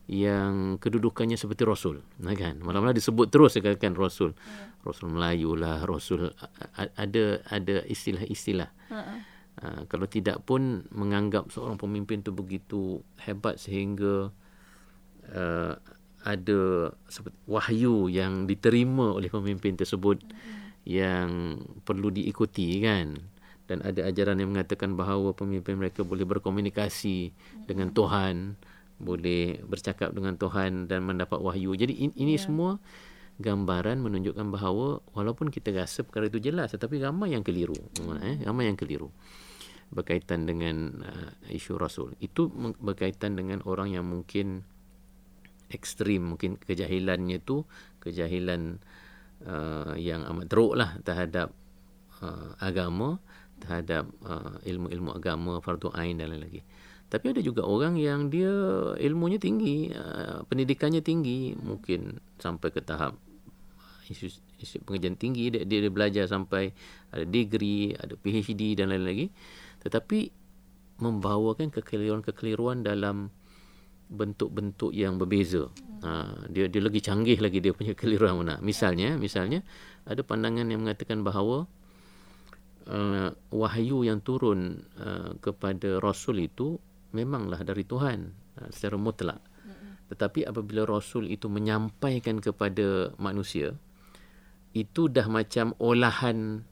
yang 0.09 0.81
kedudukannya 0.81 1.37
seperti 1.37 1.69
Rasul. 1.69 2.00
Kan? 2.17 2.65
Malam-malam 2.65 2.97
disebut 2.97 3.29
terus 3.29 3.61
kan 3.61 3.93
Rasul. 3.93 4.33
Ya. 4.33 4.73
Rasul 4.81 5.12
Melayu 5.12 5.53
lah, 5.53 5.85
Rasul 5.85 6.33
ada 6.97 7.25
ada 7.45 7.77
istilah-istilah. 7.85 8.73
Uh-uh. 8.88 9.21
Uh, 9.59 9.83
kalau 9.91 10.07
tidak 10.07 10.41
pun 10.49 10.87
menganggap 10.95 11.50
seorang 11.53 11.77
pemimpin 11.77 12.23
itu 12.23 12.31
begitu 12.31 13.03
hebat 13.21 13.59
sehingga 13.59 14.31
uh, 15.35 15.75
ada 16.23 16.95
seperti 17.11 17.37
wahyu 17.50 18.07
yang 18.07 18.47
diterima 18.47 19.19
oleh 19.19 19.27
pemimpin 19.27 19.75
tersebut 19.75 20.23
yang 20.87 21.59
perlu 21.83 22.09
diikuti 22.15 22.81
kan 22.81 23.19
dan 23.69 23.85
ada 23.85 24.09
ajaran 24.09 24.41
yang 24.41 24.57
mengatakan 24.57 24.97
bahawa 24.97 25.37
pemimpin 25.37 25.77
mereka 25.77 26.00
boleh 26.07 26.25
berkomunikasi 26.25 27.35
dengan 27.69 27.93
Tuhan 27.93 28.57
boleh 28.99 29.62
bercakap 29.62 30.11
dengan 30.11 30.35
Tuhan 30.35 30.90
dan 30.90 31.07
mendapat 31.07 31.38
wahyu. 31.38 31.75
Jadi 31.78 32.11
ini 32.14 32.35
yeah. 32.35 32.43
semua 32.43 32.71
gambaran 33.38 34.02
menunjukkan 34.02 34.50
bahawa 34.50 34.99
walaupun 35.14 35.55
kita 35.55 35.71
rasa 35.71 36.02
perkara 36.02 36.26
itu 36.26 36.43
jelas 36.43 36.75
tetapi 36.75 36.99
ramai 36.99 37.33
yang 37.38 37.47
keliru. 37.47 37.78
Eh 38.23 38.43
ramai 38.43 38.67
yang 38.67 38.75
keliru. 38.75 39.14
Berkaitan 39.88 40.45
dengan 40.45 41.00
uh, 41.00 41.33
isu 41.49 41.78
rasul. 41.78 42.12
Itu 42.21 42.50
berkaitan 42.83 43.38
dengan 43.38 43.64
orang 43.64 43.95
yang 43.95 44.05
mungkin 44.05 44.67
ekstrim. 45.71 46.35
Mungkin 46.35 46.61
kejahilannya 46.61 47.40
itu 47.40 47.62
kejahilan 48.02 48.83
uh, 49.47 49.95
yang 49.95 50.26
amat 50.26 50.47
teruk 50.50 50.75
lah 50.75 50.99
terhadap 51.07 51.55
uh, 52.21 52.59
agama 52.59 53.23
terhadap 53.59 54.07
uh, 54.23 54.59
ilmu-ilmu 54.62 55.11
agama 55.19 55.59
fardu 55.59 55.90
ain 55.99 56.14
dan 56.19 56.31
lain 56.31 56.43
lagi 56.47 56.62
tapi 57.09 57.33
ada 57.33 57.41
juga 57.41 57.65
orang 57.65 57.97
yang 57.97 58.29
dia 58.29 58.53
ilmunya 59.00 59.41
tinggi 59.41 59.93
uh, 59.93 60.45
pendidikannya 60.45 61.00
tinggi 61.00 61.57
mungkin 61.57 62.21
sampai 62.37 62.69
ke 62.69 62.85
tahap 62.85 63.17
isu, 64.12 64.29
isu 64.61 64.85
pengajian 64.85 65.17
tinggi 65.17 65.49
dia, 65.49 65.65
dia, 65.65 65.85
dia 65.85 65.93
belajar 65.93 66.25
sampai 66.29 66.73
ada 67.12 67.25
degree 67.25 67.97
ada 67.97 68.12
PhD 68.17 68.77
dan 68.77 68.93
lain-lain 68.93 69.09
lagi 69.09 69.27
tetapi 69.85 70.31
membawakan 70.99 71.71
kekeliruan-kekeliruan 71.71 72.83
dalam 72.83 73.31
bentuk-bentuk 74.09 74.91
yang 74.97 75.21
berbeza. 75.21 75.69
Ha, 76.03 76.33
dia 76.49 76.67
dia 76.67 76.83
lagi 76.83 76.99
canggih 77.05 77.38
lagi 77.38 77.61
dia 77.61 77.77
punya 77.77 77.93
keliruan 77.95 78.41
mana. 78.41 78.57
Misalnya, 78.59 79.15
misalnya 79.21 79.62
ada 80.09 80.25
pandangan 80.25 80.67
yang 80.67 80.83
mengatakan 80.83 81.23
bahawa 81.23 81.69
uh, 82.88 83.31
wahyu 83.53 84.09
yang 84.09 84.25
turun 84.25 84.83
uh, 84.99 85.37
kepada 85.38 86.00
rasul 86.00 86.41
itu 86.41 86.81
memanglah 87.15 87.61
dari 87.65 87.85
Tuhan 87.85 88.33
uh, 88.61 88.69
secara 88.73 88.97
mutlak. 89.00 89.41
Tetapi 90.09 90.49
apabila 90.49 90.88
rasul 90.88 91.29
itu 91.29 91.53
menyampaikan 91.53 92.41
kepada 92.41 93.12
manusia 93.21 93.77
itu 94.73 95.09
dah 95.09 95.29
macam 95.29 95.77
olahan 95.81 96.65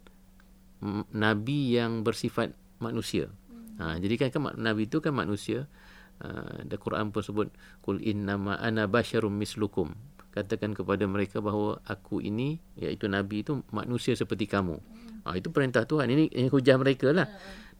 nabi 1.13 1.77
yang 1.77 2.05
bersifat 2.05 2.53
manusia. 2.81 3.33
Ha, 3.77 4.01
jadi 4.01 4.15
kan, 4.17 4.29
kan 4.33 4.57
Nabi 4.57 4.89
itu 4.89 5.05
kan 5.05 5.13
manusia. 5.13 5.69
Uh, 6.17 6.65
the 6.65 6.81
Quran 6.81 7.13
pun 7.13 7.21
sebut 7.21 7.49
kul 7.85 8.01
innama 8.01 8.57
ana 8.57 8.89
basyarum 8.89 9.33
mislukum. 9.37 9.93
Katakan 10.33 10.73
kepada 10.73 11.05
mereka 11.05 11.45
bahawa 11.45 11.81
aku 11.85 12.25
ini 12.25 12.57
iaitu 12.77 13.05
Nabi 13.09 13.45
itu 13.45 13.61
manusia 13.73 14.17
seperti 14.17 14.49
kamu. 14.49 14.81
Ha, 15.29 15.37
itu 15.37 15.53
perintah 15.53 15.85
Tuhan. 15.85 16.09
Ini, 16.09 16.33
ini 16.33 16.49
hujah 16.49 16.77
mereka 16.81 17.13
lah. 17.13 17.29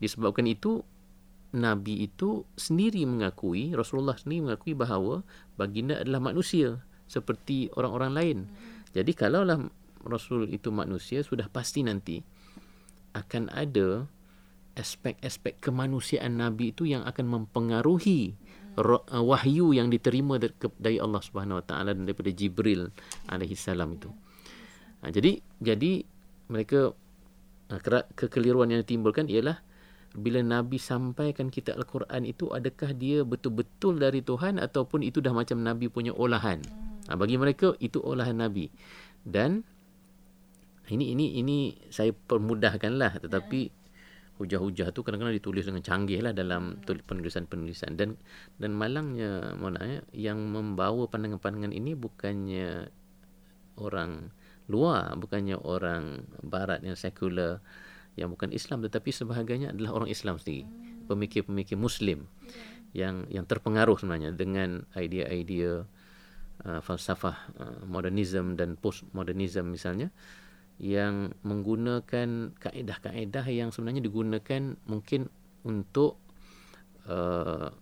Disebabkan 0.01 0.45
itu 0.49 0.85
Nabi 1.55 2.07
itu 2.07 2.43
sendiri 2.59 3.07
mengakui, 3.07 3.73
Rasulullah 3.73 4.19
sendiri 4.19 4.51
mengakui 4.51 4.75
bahawa 4.75 5.23
baginda 5.55 6.03
adalah 6.03 6.19
manusia 6.19 6.83
seperti 7.07 7.71
orang-orang 7.79 8.13
lain. 8.13 8.39
Jadi 8.93 9.13
kalaulah 9.15 9.61
Rasul 10.07 10.51
itu 10.51 10.71
manusia, 10.71 11.23
sudah 11.23 11.51
pasti 11.51 11.83
nanti 11.83 12.23
akan 13.15 13.51
ada 13.51 14.07
aspek-aspek 14.77 15.59
kemanusiaan 15.59 16.37
Nabi 16.37 16.71
itu 16.71 16.85
yang 16.85 17.03
akan 17.09 17.27
mempengaruhi 17.27 18.37
uh, 18.77 19.25
wahyu 19.25 19.73
yang 19.73 19.89
diterima 19.89 20.37
dari 20.77 21.01
Allah 21.01 21.25
Subhanahu 21.25 21.65
Wa 21.65 21.67
Taala 21.67 21.97
dan 21.97 22.05
daripada 22.05 22.29
Jibril 22.31 22.93
alaihi 23.27 23.57
salam 23.57 23.97
itu. 23.97 24.13
Ha, 25.01 25.09
jadi 25.09 25.41
jadi 25.65 26.05
mereka 26.53 26.93
uh, 27.73 27.81
kekeliruan 28.15 28.69
yang 28.69 28.85
ditimbulkan 28.85 29.33
ialah 29.33 29.65
bila 30.15 30.41
Nabi 30.45 30.79
sampaikan 30.79 31.51
kita 31.51 31.75
Al-Quran 31.75 32.23
itu 32.29 32.53
adakah 32.53 32.95
dia 32.95 33.27
betul-betul 33.27 33.99
dari 33.99 34.23
Tuhan 34.23 34.63
ataupun 34.63 35.03
itu 35.03 35.19
dah 35.19 35.35
macam 35.35 35.61
Nabi 35.61 35.91
punya 35.91 36.15
olahan. 36.15 36.63
Ha, 37.11 37.19
bagi 37.19 37.37
mereka 37.41 37.75
itu 37.83 37.99
olahan 37.99 38.39
Nabi. 38.39 38.71
Dan 39.27 39.67
ini 40.91 41.13
ini 41.13 41.27
ini 41.43 41.59
saya 41.91 42.15
permudahkanlah 42.15 43.19
tetapi 43.27 43.75
hujah-hujah 44.37 44.93
tu 44.93 45.01
kadang-kadang 45.01 45.35
ditulis 45.35 45.65
dengan 45.65 45.81
canggih 45.81 46.21
lah 46.21 46.37
dalam 46.37 46.77
penulisan-penulisan 46.85 47.97
dan 47.97 48.21
dan 48.61 48.71
malangnya 48.77 49.57
mana 49.57 49.81
ya 49.83 50.01
yang 50.13 50.39
membawa 50.53 51.09
pandangan-pandangan 51.09 51.73
ini 51.73 51.97
bukannya 51.97 52.93
orang 53.81 54.29
luar 54.69 55.17
bukannya 55.17 55.57
orang 55.57 56.29
barat 56.45 56.85
yang 56.85 56.99
sekular 56.99 57.65
yang 58.17 58.33
bukan 58.33 58.51
Islam 58.51 58.81
tetapi 58.81 59.13
sebahagiannya 59.13 59.77
adalah 59.77 60.03
orang 60.03 60.11
Islam 60.11 60.41
sendiri. 60.41 60.65
Pemikir-pemikir 61.07 61.79
muslim 61.79 62.27
yang 62.97 63.29
yang 63.29 63.45
terpengaruh 63.45 64.01
sebenarnya 64.01 64.33
dengan 64.33 64.89
idea-idea 64.97 65.85
uh, 66.65 66.81
falsafah 66.81 67.37
uh, 67.61 67.81
modernism 67.85 68.57
dan 68.57 68.75
postmodernism 68.81 69.69
misalnya 69.69 70.09
yang 70.77 71.33
menggunakan 71.41 72.53
kaedah-kaedah 72.57 73.45
yang 73.49 73.73
sebenarnya 73.73 74.05
digunakan 74.05 74.77
mungkin 74.85 75.29
untuk 75.65 76.21
uh, 77.09 77.73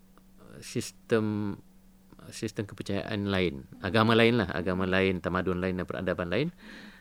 sistem 0.62 1.59
sistem 2.33 2.64
kepercayaan 2.64 3.29
lain, 3.29 3.68
agama 3.85 4.16
lain 4.16 4.40
lah, 4.40 4.49
agama 4.49 4.88
lain, 4.88 5.20
tamadun 5.20 5.61
lain 5.61 5.77
dan 5.77 5.85
peradaban 5.85 6.29
lain 6.33 6.49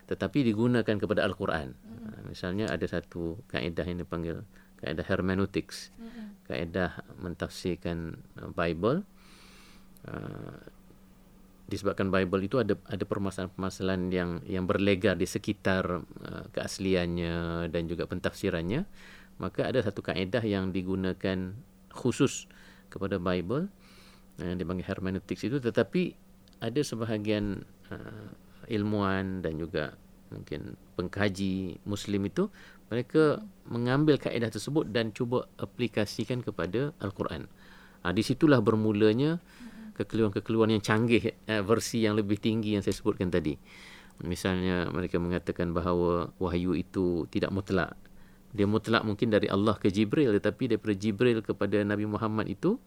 tetapi 0.08 0.44
digunakan 0.44 0.96
kepada 0.98 1.24
Al-Quran. 1.24 1.74
Uh, 1.74 2.22
misalnya 2.28 2.70
ada 2.70 2.84
satu 2.86 3.40
kaedah 3.50 3.86
yang 3.88 4.00
dipanggil 4.04 4.44
kaedah 4.84 5.06
hermeneutics. 5.08 5.96
Kaedah 6.44 7.00
mentafsirkan 7.24 8.20
Bible. 8.52 9.08
Uh, 10.04 10.60
disebabkan 11.72 12.12
Bible 12.12 12.44
itu 12.44 12.60
ada 12.60 12.76
ada 12.92 13.04
permasalahan-permasalahan 13.08 14.12
yang 14.12 14.32
yang 14.44 14.66
berlegar 14.68 15.16
di 15.16 15.24
sekitar 15.24 16.04
uh, 16.04 16.46
keasliannya 16.52 17.68
dan 17.72 17.88
juga 17.88 18.04
pentafsirannya 18.04 18.84
maka 19.40 19.72
ada 19.72 19.80
satu 19.82 20.04
kaedah 20.06 20.44
yang 20.44 20.70
digunakan 20.76 21.56
khusus 21.90 22.46
kepada 22.92 23.18
Bible 23.18 23.72
uh, 24.38 24.46
yang 24.46 24.60
dipanggil 24.60 24.86
hermeneutics 24.86 25.48
itu 25.48 25.58
tetapi 25.64 26.14
ada 26.60 26.80
sebahagian 26.84 27.64
uh, 27.90 28.28
ilmuwan 28.68 29.44
dan 29.44 29.60
juga 29.60 29.96
mungkin 30.34 30.74
pengkaji 30.98 31.84
muslim 31.86 32.26
itu 32.26 32.50
mereka 32.90 33.42
mengambil 33.70 34.18
kaedah 34.22 34.50
tersebut 34.54 34.90
dan 34.90 35.14
cuba 35.14 35.50
aplikasikan 35.58 36.46
kepada 36.46 36.94
al-Quran. 37.02 37.50
Ha, 38.04 38.12
di 38.12 38.22
situlah 38.22 38.60
bermulanya 38.60 39.40
kekeliruan-kekeliruan 39.98 40.74
yang 40.74 40.84
canggih 40.84 41.34
eh, 41.34 41.64
versi 41.64 42.04
yang 42.04 42.18
lebih 42.18 42.38
tinggi 42.42 42.76
yang 42.76 42.84
saya 42.84 42.94
sebutkan 42.94 43.30
tadi. 43.30 43.56
Misalnya 44.22 44.90
mereka 44.94 45.18
mengatakan 45.18 45.74
bahawa 45.74 46.30
wahyu 46.38 46.78
itu 46.78 47.26
tidak 47.34 47.50
mutlak. 47.50 47.98
Dia 48.54 48.70
mutlak 48.70 49.02
mungkin 49.02 49.34
dari 49.34 49.50
Allah 49.50 49.74
ke 49.82 49.90
Jibril 49.90 50.30
tetapi 50.38 50.70
daripada 50.70 50.94
Jibril 50.94 51.42
kepada 51.42 51.82
Nabi 51.82 52.06
Muhammad 52.06 52.46
itu 52.46 52.78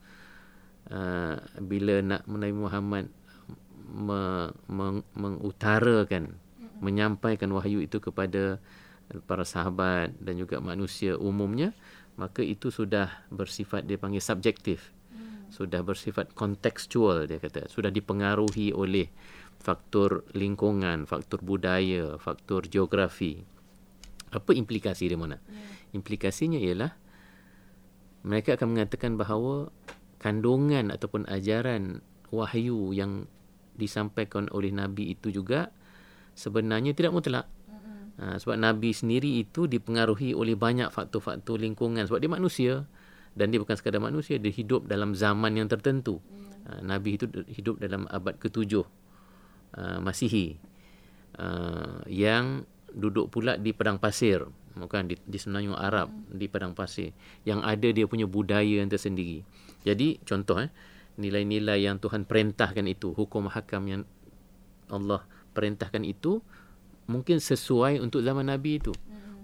uh, 0.87 1.35
bila 1.59 1.99
nak 1.99 2.23
Nabi 2.23 2.55
Muhammad 2.55 3.11
me, 3.87 4.51
meng, 4.67 5.03
mengutarakan 5.15 6.35
menyampaikan 6.77 7.49
wahyu 7.55 7.81
itu 7.81 7.97
kepada 7.97 8.61
para 9.25 9.47
sahabat 9.47 10.13
dan 10.21 10.37
juga 10.37 10.61
manusia 10.61 11.17
umumnya 11.17 11.73
maka 12.17 12.41
itu 12.41 12.73
sudah 12.73 13.13
bersifat 13.29 13.85
dia 13.85 14.01
panggil 14.01 14.19
subjektif. 14.19 14.91
Sudah 15.47 15.79
bersifat 15.79 16.35
kontekstual 16.35 17.29
dia 17.29 17.39
kata. 17.39 17.71
Sudah 17.71 17.87
dipengaruhi 17.93 18.75
oleh 18.75 19.07
faktor 19.61 20.25
lingkungan 20.33 21.05
faktor 21.07 21.39
budaya 21.45 22.17
faktor 22.19 22.65
geografi. 22.67 23.45
Apa 24.33 24.51
implikasi 24.51 25.07
dia 25.07 25.15
mana 25.15 25.39
ya. 25.39 25.95
implikasinya 25.95 26.59
ialah 26.59 26.91
mereka 28.27 28.59
akan 28.59 28.75
mengatakan 28.75 29.15
bahawa 29.15 29.71
kandungan 30.19 30.91
ataupun 30.91 31.23
ajaran 31.31 32.03
wahyu 32.27 32.91
yang 32.91 33.29
disampaikan 33.77 34.49
oleh 34.51 34.73
nabi 34.73 35.13
itu 35.13 35.29
juga 35.29 35.71
sebenarnya 36.37 36.93
tidak 36.93 37.13
mutlak. 37.13 37.45
Ha, 38.17 38.41
sebab 38.41 38.57
Nabi 38.57 38.97
sendiri 38.97 39.45
itu 39.45 39.69
dipengaruhi 39.69 40.33
oleh 40.33 40.57
banyak 40.57 40.89
faktor-faktor 40.89 41.61
lingkungan. 41.61 42.01
Sebab 42.09 42.17
dia 42.17 42.31
manusia 42.33 42.73
dan 43.37 43.53
dia 43.53 43.61
bukan 43.61 43.77
sekadar 43.77 44.01
manusia 44.01 44.41
dia 44.41 44.49
hidup 44.49 44.89
dalam 44.89 45.13
zaman 45.13 45.53
yang 45.53 45.69
tertentu. 45.69 46.17
Uh, 46.65 46.81
nabi 46.81 47.15
itu 47.15 47.29
hidup 47.53 47.77
dalam 47.77 48.09
abad 48.09 48.35
ke-7 48.41 48.73
uh, 48.73 48.83
Masihi 50.01 50.57
uh, 51.37 52.01
yang 52.09 52.65
duduk 52.91 53.29
pula 53.29 53.55
di 53.55 53.71
padang 53.71 54.01
pasir 54.01 54.43
bukan 54.73 55.07
di, 55.07 55.15
di 55.21 55.37
semenanjung 55.37 55.77
Arab 55.77 56.09
di 56.27 56.49
padang 56.49 56.73
pasir 56.73 57.13
yang 57.47 57.61
ada 57.63 57.87
dia 57.87 58.09
punya 58.09 58.25
budaya 58.25 58.81
yang 58.81 58.89
tersendiri. 58.89 59.45
Jadi 59.85 60.19
contoh 60.25 60.59
eh 60.59 60.69
nilai-nilai 61.17 61.83
yang 61.83 61.97
Tuhan 61.97 62.23
perintahkan 62.23 62.85
itu, 62.85 63.11
hukum 63.13 63.49
hakam 63.49 63.83
yang 63.89 64.01
Allah 64.87 65.25
perintahkan 65.51 66.05
itu 66.05 66.39
mungkin 67.09 67.41
sesuai 67.41 67.99
untuk 67.99 68.23
zaman 68.23 68.47
Nabi 68.47 68.79
itu. 68.79 68.93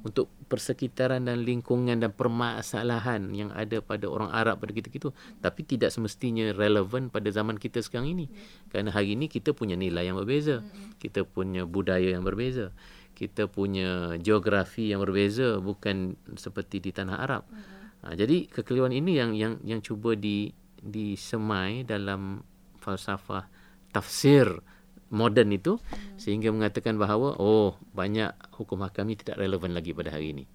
Untuk 0.04 0.28
persekitaran 0.52 1.24
dan 1.24 1.48
lingkungan 1.48 1.96
dan 1.96 2.12
permasalahan 2.12 3.32
yang 3.32 3.56
ada 3.56 3.80
pada 3.80 4.04
orang 4.12 4.36
Arab 4.36 4.60
pada 4.60 4.76
kita 4.76 4.92
itu 4.92 5.16
tapi 5.40 5.64
tidak 5.64 5.96
semestinya 5.96 6.52
relevan 6.52 7.08
pada 7.08 7.32
zaman 7.32 7.56
kita 7.56 7.80
sekarang 7.80 8.12
ini. 8.12 8.26
Kerana 8.68 8.92
hari 8.92 9.16
ini 9.16 9.32
kita 9.32 9.56
punya 9.56 9.80
nilai 9.80 10.12
yang 10.12 10.20
berbeza. 10.20 10.60
Kita 11.00 11.24
punya 11.24 11.64
budaya 11.64 12.12
yang 12.12 12.28
berbeza 12.28 12.76
kita 13.14 13.46
punya 13.46 14.18
geografi 14.20 14.90
yang 14.90 15.00
berbeza 15.00 15.62
bukan 15.62 16.18
seperti 16.34 16.82
di 16.82 16.90
tanah 16.92 17.18
Arab. 17.22 17.46
Ha, 18.04 18.18
jadi 18.18 18.50
kekeliruan 18.50 18.92
ini 18.92 19.16
yang 19.16 19.32
yang 19.38 19.54
yang 19.64 19.80
cuba 19.80 20.18
di 20.18 20.52
disemai 20.84 21.88
dalam 21.88 22.44
falsafah 22.84 23.48
tafsir 23.96 24.60
moden 25.14 25.54
itu 25.54 25.80
sehingga 26.20 26.50
mengatakan 26.52 27.00
bahawa 27.00 27.40
oh 27.40 27.80
banyak 27.96 28.34
hukum 28.58 28.84
hakam 28.84 29.08
ini 29.08 29.16
tidak 29.16 29.40
relevan 29.40 29.72
lagi 29.72 29.96
pada 29.96 30.12
hari 30.12 30.36
ini. 30.36 30.46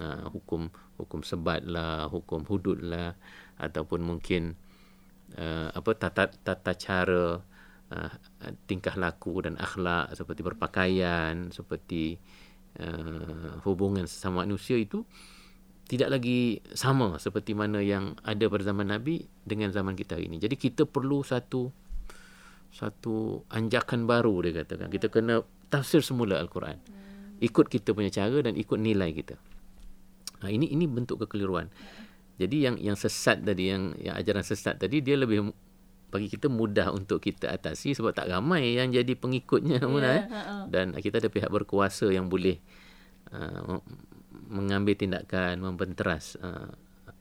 Ha, 0.00 0.30
hukum 0.32 0.70
hukum 0.96 1.20
sebat 1.22 1.66
lah, 1.66 2.08
hukum 2.08 2.46
hudud 2.48 2.80
lah 2.80 3.14
ataupun 3.60 4.00
mungkin 4.00 4.56
uh, 5.36 5.68
apa 5.70 5.90
tata 5.94 6.32
tata 6.32 6.72
cara 6.74 7.36
uh, 7.92 8.10
tingkah 8.64 8.96
laku 8.96 9.44
dan 9.44 9.60
akhlak 9.60 10.16
seperti 10.16 10.40
berpakaian 10.40 11.52
seperti 11.52 12.16
uh, 12.80 13.60
hubungan 13.68 14.08
sesama 14.08 14.46
manusia 14.46 14.80
itu 14.80 15.04
tidak 15.90 16.06
lagi 16.06 16.62
sama 16.70 17.18
seperti 17.18 17.50
mana 17.50 17.82
yang 17.82 18.14
ada 18.22 18.46
pada 18.46 18.62
zaman 18.62 18.94
Nabi 18.94 19.26
dengan 19.42 19.74
zaman 19.74 19.98
kita 19.98 20.14
hari 20.14 20.30
ini. 20.30 20.38
Jadi 20.38 20.54
kita 20.54 20.86
perlu 20.86 21.26
satu 21.26 21.66
satu 22.70 23.42
anjakan 23.50 24.06
baru 24.06 24.46
dia 24.46 24.62
katakan. 24.62 24.86
Kita 24.86 25.10
kena 25.10 25.42
tafsir 25.66 26.06
semula 26.06 26.38
Al-Quran. 26.38 26.78
Ikut 27.42 27.66
kita 27.66 27.90
punya 27.90 28.06
cara 28.14 28.38
dan 28.38 28.54
ikut 28.54 28.78
nilai 28.78 29.10
kita. 29.10 29.34
Ha, 30.46 30.54
ini 30.54 30.70
ini 30.70 30.86
bentuk 30.86 31.26
kekeliruan. 31.26 31.66
Jadi 32.38 32.56
yang 32.62 32.78
yang 32.78 32.94
sesat 32.94 33.42
tadi 33.42 33.74
yang 33.74 33.90
yang 33.98 34.14
ajaran 34.14 34.46
sesat 34.46 34.78
tadi 34.78 35.02
dia 35.02 35.18
lebih 35.18 35.50
bagi 36.14 36.30
kita 36.30 36.46
mudah 36.46 36.94
untuk 36.94 37.18
kita 37.18 37.50
atasi 37.50 37.98
sebab 37.98 38.14
tak 38.14 38.30
ramai 38.30 38.78
yang 38.78 38.94
jadi 38.94 39.14
pengikutnya 39.14 39.78
yeah, 39.82 39.90
Muna, 39.90 40.10
eh? 40.10 40.24
uh-uh. 40.26 40.62
dan 40.66 40.94
kita 40.98 41.22
ada 41.22 41.30
pihak 41.30 41.50
berkuasa 41.50 42.10
yang 42.10 42.26
boleh 42.26 42.58
uh, 43.30 43.78
mengambil 44.80 44.96
tindakan 44.96 45.60
membenteras 45.60 46.40
uh, 46.40 46.72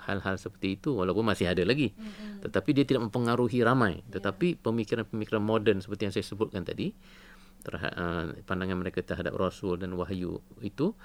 hal-hal 0.08 0.39
seperti 0.39 0.80
itu 0.80 0.95
walaupun 0.95 1.28
masih 1.28 1.52
ada 1.52 1.62
lagi 1.67 1.91
mm-hmm. 1.91 2.48
tetapi 2.48 2.69
dia 2.72 2.88
tidak 2.88 3.12
mempengaruhi 3.12 3.60
ramai 3.62 4.00
yeah. 4.00 4.17
tetapi 4.17 4.56
pemikiran-pemikiran 4.63 5.43
moden 5.43 5.84
seperti 5.84 6.08
yang 6.08 6.13
saya 6.15 6.26
sebutkan 6.26 6.63
tadi 6.63 6.95
terhadap 7.60 8.00
uh, 8.00 8.32
pandangan 8.48 8.80
mereka 8.80 9.04
terhadap 9.04 9.36
rasul 9.36 9.76
dan 9.76 9.91
wahyu 10.00 10.39
itu 10.63 10.95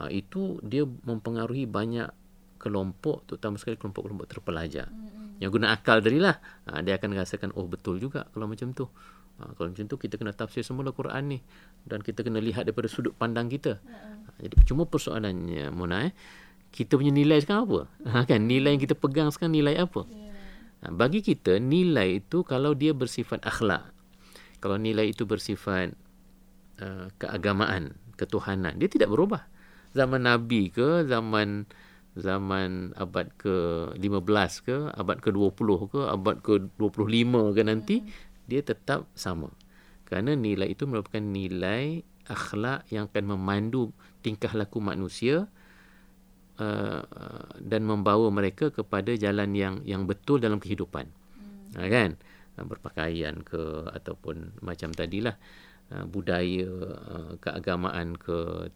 uh, 0.00 0.08
itu 0.08 0.56
dia 0.64 0.88
mempengaruhi 0.88 1.68
banyak 1.68 2.08
kelompok 2.56 3.28
terutama 3.28 3.60
sekali 3.60 3.76
kelompok-kelompok 3.76 4.26
terpelajar 4.32 4.88
mm-hmm. 4.88 5.44
yang 5.44 5.52
guna 5.52 5.76
akal 5.76 6.00
tadi 6.00 6.16
lah 6.16 6.40
ha, 6.70 6.80
dia 6.80 6.96
akan 6.96 7.12
rasakan 7.12 7.50
oh 7.58 7.68
betul 7.68 8.00
juga 8.00 8.24
kalau 8.32 8.48
macam 8.48 8.72
tu 8.72 8.88
ha, 9.42 9.50
kalau 9.58 9.74
macam 9.74 9.84
tu 9.90 9.98
kita 9.98 10.14
kena 10.14 10.30
tafsir 10.30 10.62
semula 10.62 10.94
Quran 10.94 11.34
ni 11.34 11.38
dan 11.82 11.98
kita 11.98 12.22
kena 12.22 12.38
lihat 12.38 12.70
daripada 12.70 12.86
sudut 12.86 13.10
pandang 13.18 13.50
kita 13.50 13.82
mm-hmm. 13.82 14.30
ha, 14.30 14.30
jadi 14.38 14.54
cuma 14.62 14.86
persoalannya 14.86 15.74
Mona 15.74 16.06
eh 16.06 16.14
kita 16.72 16.96
punya 16.96 17.10
nilai 17.10 17.42
sekarang 17.42 17.66
apa 17.66 17.80
ha, 18.06 18.22
kan 18.22 18.40
nilai 18.46 18.78
yang 18.78 18.82
kita 18.82 18.94
pegang 18.94 19.28
sekarang 19.34 19.58
nilai 19.58 19.74
apa 19.76 20.06
yeah. 20.06 20.86
ha, 20.86 20.94
bagi 20.94 21.20
kita 21.20 21.58
nilai 21.58 22.22
itu 22.22 22.46
kalau 22.46 22.72
dia 22.78 22.94
bersifat 22.94 23.42
akhlak 23.42 23.90
kalau 24.62 24.78
nilai 24.78 25.10
itu 25.10 25.26
bersifat 25.26 25.90
uh, 26.78 27.10
keagamaan 27.18 27.98
ketuhanan 28.14 28.78
dia 28.78 28.86
tidak 28.86 29.10
berubah 29.10 29.42
zaman 29.90 30.22
nabi 30.22 30.70
ke 30.70 31.02
zaman 31.10 31.66
zaman 32.16 32.92
abad 33.00 33.32
ke-15 33.40 34.52
ke, 34.68 34.76
abad 34.92 35.16
ke-20 35.24 35.68
ke, 35.88 36.00
abad 36.04 36.36
ke-25 36.44 37.32
ke 37.56 37.62
nanti, 37.64 37.96
hmm. 38.04 38.08
Dia 38.46 38.60
tetap 38.62 39.06
sama. 39.14 39.50
Kerana 40.06 40.36
nilai 40.36 40.72
itu 40.72 40.84
merupakan 40.84 41.22
nilai 41.22 42.04
akhlak 42.28 42.86
yang 42.92 43.08
akan 43.10 43.34
memandu 43.34 43.90
tingkah 44.22 44.52
laku 44.54 44.78
manusia 44.78 45.50
uh, 46.60 47.02
dan 47.58 47.82
membawa 47.82 48.28
mereka 48.30 48.70
kepada 48.70 49.16
jalan 49.18 49.56
yang 49.56 49.74
yang 49.82 50.06
betul 50.06 50.38
dalam 50.38 50.62
kehidupan. 50.62 51.08
Hmm. 51.08 51.80
Uh, 51.80 51.88
kan? 51.88 52.10
Uh, 52.54 52.66
berpakaian 52.68 53.40
ke 53.40 53.88
ataupun 53.90 54.60
macam 54.60 54.92
tadilah 54.92 55.40
uh, 55.90 56.04
budaya, 56.04 56.68
uh, 57.08 57.32
keagamaan 57.40 58.14
ke, 58.20 58.68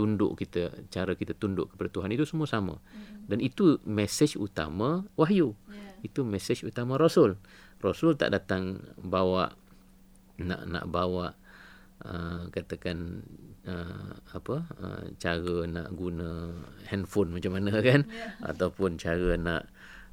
tunduk 0.00 0.38
kita 0.38 0.70
cara 0.88 1.12
kita 1.18 1.34
tunduk 1.34 1.74
kepada 1.74 1.90
Tuhan 1.90 2.10
itu 2.14 2.24
semua 2.24 2.46
sama 2.46 2.78
mm-hmm. 2.78 3.26
dan 3.28 3.38
itu 3.42 3.76
mesej 3.84 4.38
utama 4.38 5.04
wahyu 5.18 5.52
yeah. 5.68 5.89
Itu 6.02 6.26
mesej 6.26 6.64
utama 6.66 6.96
rasul 7.00 7.36
rasul 7.80 8.16
tak 8.16 8.32
datang 8.34 8.80
bawa 9.00 9.52
nak 10.40 10.62
nak 10.68 10.84
bawa 10.88 11.36
uh, 12.04 12.48
katakan 12.48 13.24
uh, 13.68 14.12
apa 14.32 14.56
uh, 14.80 15.04
cara 15.20 15.68
nak 15.68 15.92
guna 15.92 16.52
handphone 16.88 17.32
macam 17.32 17.56
mana 17.56 17.72
kan 17.88 18.08
yeah. 18.08 18.36
ataupun 18.44 18.96
cara 18.96 19.36
nak 19.36 19.64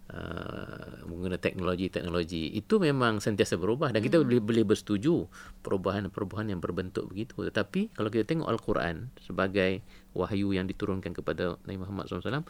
Uh, 0.08 1.04
menggunakan 1.04 1.36
teknologi-teknologi 1.36 2.56
itu 2.56 2.80
memang 2.80 3.20
sentiasa 3.20 3.60
berubah 3.60 3.92
dan 3.92 4.00
kita 4.00 4.16
hmm. 4.16 4.24
boleh 4.24 4.40
boleh 4.40 4.64
bersetuju 4.64 5.28
perubahan-perubahan 5.68 6.48
yang 6.48 6.64
berbentuk 6.64 7.12
begitu 7.12 7.36
tetapi 7.44 7.92
kalau 7.92 8.08
kita 8.08 8.24
tengok 8.24 8.48
Al-Quran 8.48 9.12
sebagai 9.20 9.84
wahyu 10.16 10.56
yang 10.56 10.64
diturunkan 10.64 11.12
kepada 11.12 11.60
Nabi 11.68 11.84
Muhammad 11.84 12.08
SAW 12.08 12.48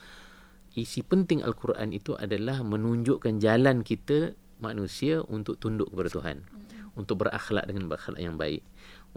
isi 0.77 1.01
penting 1.01 1.41
Al-Quran 1.41 1.89
itu 1.89 2.13
adalah 2.13 2.61
menunjukkan 2.61 3.41
jalan 3.41 3.81
kita 3.81 4.37
manusia 4.61 5.25
untuk 5.25 5.57
tunduk 5.57 5.89
kepada 5.89 6.13
Tuhan 6.13 6.37
untuk 6.93 7.25
berakhlak 7.25 7.65
dengan 7.65 7.89
berakhlak 7.89 8.21
yang 8.21 8.37
baik 8.37 8.61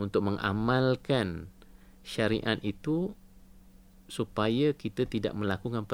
untuk 0.01 0.25
mengamalkan 0.25 1.53
syariat 2.01 2.57
itu 2.65 3.13
supaya 4.11 4.75
kita 4.75 5.07
tidak 5.07 5.39
melakukan 5.39 5.87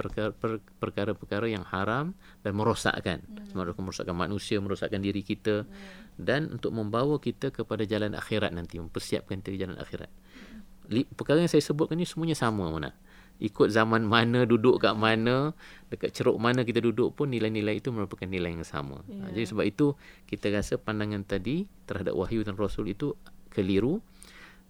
perkara-perkara 0.80 1.46
yang 1.52 1.68
haram 1.68 2.16
dan 2.40 2.56
merosakkan 2.56 3.20
hmm. 3.28 3.52
merosakkan 3.52 4.16
manusia 4.16 4.56
merosakkan 4.56 5.04
diri 5.04 5.20
kita 5.20 5.68
hmm. 5.68 6.16
dan 6.16 6.48
untuk 6.48 6.72
membawa 6.72 7.20
kita 7.20 7.52
kepada 7.52 7.84
jalan 7.84 8.16
akhirat 8.16 8.56
nanti 8.56 8.80
mempersiapkan 8.80 9.44
kita 9.44 9.68
jalan 9.68 9.76
akhirat 9.76 10.08
hmm. 10.08 11.12
perkara 11.12 11.44
yang 11.44 11.52
saya 11.52 11.60
sebutkan 11.60 12.00
ni 12.00 12.08
semuanya 12.08 12.32
sama 12.32 12.72
mana 12.72 12.96
ikut 13.36 13.68
zaman 13.68 14.04
mana 14.04 14.48
duduk 14.48 14.80
kat 14.80 14.96
mana 14.96 15.52
dekat 15.92 16.16
ceruk 16.16 16.40
mana 16.40 16.64
kita 16.64 16.80
duduk 16.80 17.12
pun 17.12 17.28
nilai-nilai 17.28 17.78
itu 17.78 17.92
merupakan 17.92 18.24
nilai 18.24 18.56
yang 18.56 18.64
sama 18.64 19.04
yeah. 19.06 19.28
jadi 19.36 19.44
sebab 19.52 19.64
itu 19.68 19.86
kita 20.24 20.48
rasa 20.52 20.80
pandangan 20.80 21.22
tadi 21.22 21.68
terhadap 21.84 22.16
wahyu 22.16 22.40
dan 22.42 22.56
rasul 22.56 22.88
itu 22.88 23.12
keliru 23.52 24.00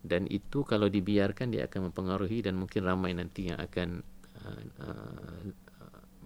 dan 0.07 0.26
itu 0.31 0.62
kalau 0.62 0.87
dibiarkan 0.87 1.50
dia 1.50 1.66
akan 1.66 1.90
mempengaruhi 1.90 2.42
dan 2.42 2.59
mungkin 2.59 2.87
ramai 2.87 3.14
nanti 3.14 3.50
yang 3.50 3.59
akan 3.59 4.07
uh, 4.42 4.62
uh, 4.83 5.42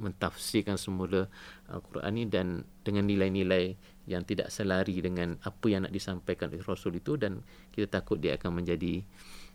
mentafsirkan 0.01 0.81
semula 0.81 1.29
Al-Quran 1.69 2.13
ini 2.17 2.25
dan 2.27 2.47
dengan 2.81 3.05
nilai-nilai 3.05 3.77
yang 4.09 4.25
tidak 4.25 4.49
selari 4.49 4.99
dengan 5.05 5.37
apa 5.45 5.67
yang 5.69 5.85
nak 5.87 5.93
disampaikan 5.93 6.49
oleh 6.51 6.65
Rasul 6.65 6.99
itu 6.99 7.21
dan 7.21 7.45
kita 7.71 8.01
takut 8.01 8.19
dia 8.19 8.41
akan 8.41 8.65
menjadi 8.65 9.05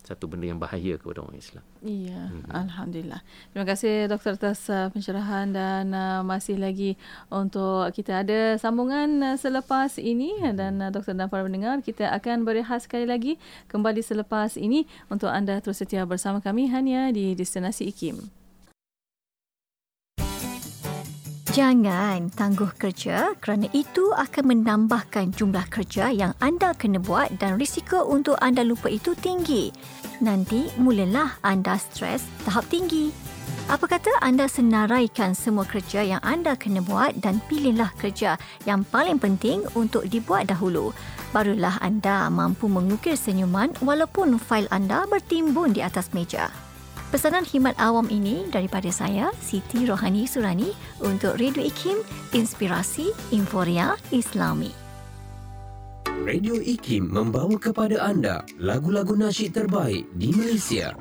satu 0.05 0.29
benda 0.29 0.45
yang 0.45 0.61
bahaya 0.61 1.01
kepada 1.01 1.25
orang 1.25 1.41
Islam. 1.41 1.65
Iya, 1.81 2.29
hmm. 2.29 2.53
alhamdulillah. 2.53 3.21
Terima 3.51 3.65
kasih 3.65 4.05
doktor 4.05 4.37
atas 4.37 4.69
uh, 4.69 4.93
pencerahan 4.93 5.49
dan 5.49 5.89
uh, 5.89 6.21
masih 6.21 6.61
lagi 6.61 6.93
untuk 7.33 7.89
kita 7.97 8.21
ada 8.21 8.61
sambungan 8.61 9.33
uh, 9.33 9.37
selepas 9.41 9.97
ini 9.97 10.37
hmm. 10.45 10.53
dan 10.53 10.73
uh, 10.77 10.93
doktor 10.93 11.17
dan 11.17 11.25
para 11.25 11.41
pendengar 11.41 11.81
kita 11.81 12.13
akan 12.13 12.45
berehat 12.45 12.85
sekali 12.85 13.09
lagi 13.09 13.41
kembali 13.67 14.05
selepas 14.05 14.55
ini 14.61 14.85
untuk 15.09 15.33
anda 15.33 15.57
terus 15.57 15.81
setia 15.81 16.05
bersama 16.05 16.37
kami 16.37 16.69
hanya 16.69 17.09
di 17.09 17.33
destinasi 17.33 17.89
IKIM. 17.89 18.44
Jangan 21.55 22.35
tangguh 22.35 22.67
kerja 22.75 23.31
kerana 23.39 23.71
itu 23.71 24.11
akan 24.11 24.43
menambahkan 24.51 25.31
jumlah 25.39 25.63
kerja 25.71 26.11
yang 26.11 26.35
anda 26.43 26.75
kena 26.75 26.99
buat 26.99 27.31
dan 27.39 27.55
risiko 27.55 28.03
untuk 28.11 28.35
anda 28.43 28.59
lupa 28.59 28.91
itu 28.91 29.15
tinggi. 29.15 29.71
Nanti 30.19 30.67
mulalah 30.75 31.39
anda 31.47 31.79
stres 31.79 32.27
tahap 32.43 32.67
tinggi. 32.67 33.15
Apa 33.71 33.87
kata 33.87 34.19
anda 34.19 34.51
senaraikan 34.51 35.31
semua 35.31 35.63
kerja 35.63 36.03
yang 36.03 36.19
anda 36.27 36.59
kena 36.59 36.83
buat 36.83 37.15
dan 37.23 37.39
pilihlah 37.47 37.95
kerja 38.03 38.35
yang 38.67 38.83
paling 38.83 39.15
penting 39.15 39.63
untuk 39.79 40.11
dibuat 40.11 40.51
dahulu. 40.51 40.91
Barulah 41.31 41.79
anda 41.79 42.27
mampu 42.27 42.67
mengukir 42.67 43.15
senyuman 43.15 43.71
walaupun 43.79 44.35
fail 44.43 44.67
anda 44.75 45.07
bertimbun 45.07 45.71
di 45.71 45.79
atas 45.79 46.11
meja. 46.11 46.64
Pesanan 47.13 47.45
khidmat 47.45 47.77
awam 47.77 48.09
ini 48.09 48.49
daripada 48.49 48.89
saya, 48.89 49.29
Siti 49.37 49.85
Rohani 49.85 50.25
Surani 50.25 50.73
untuk 51.05 51.37
Radio 51.37 51.61
IKIM, 51.61 52.01
Inspirasi 52.33 53.13
Inforia 53.29 53.93
Islami. 54.09 54.73
Radio 56.25 56.57
IKIM 56.57 57.13
membawa 57.13 57.53
kepada 57.61 58.01
anda 58.01 58.41
lagu-lagu 58.57 59.13
nasyid 59.13 59.53
terbaik 59.53 60.09
di 60.17 60.33
Malaysia. 60.33 60.97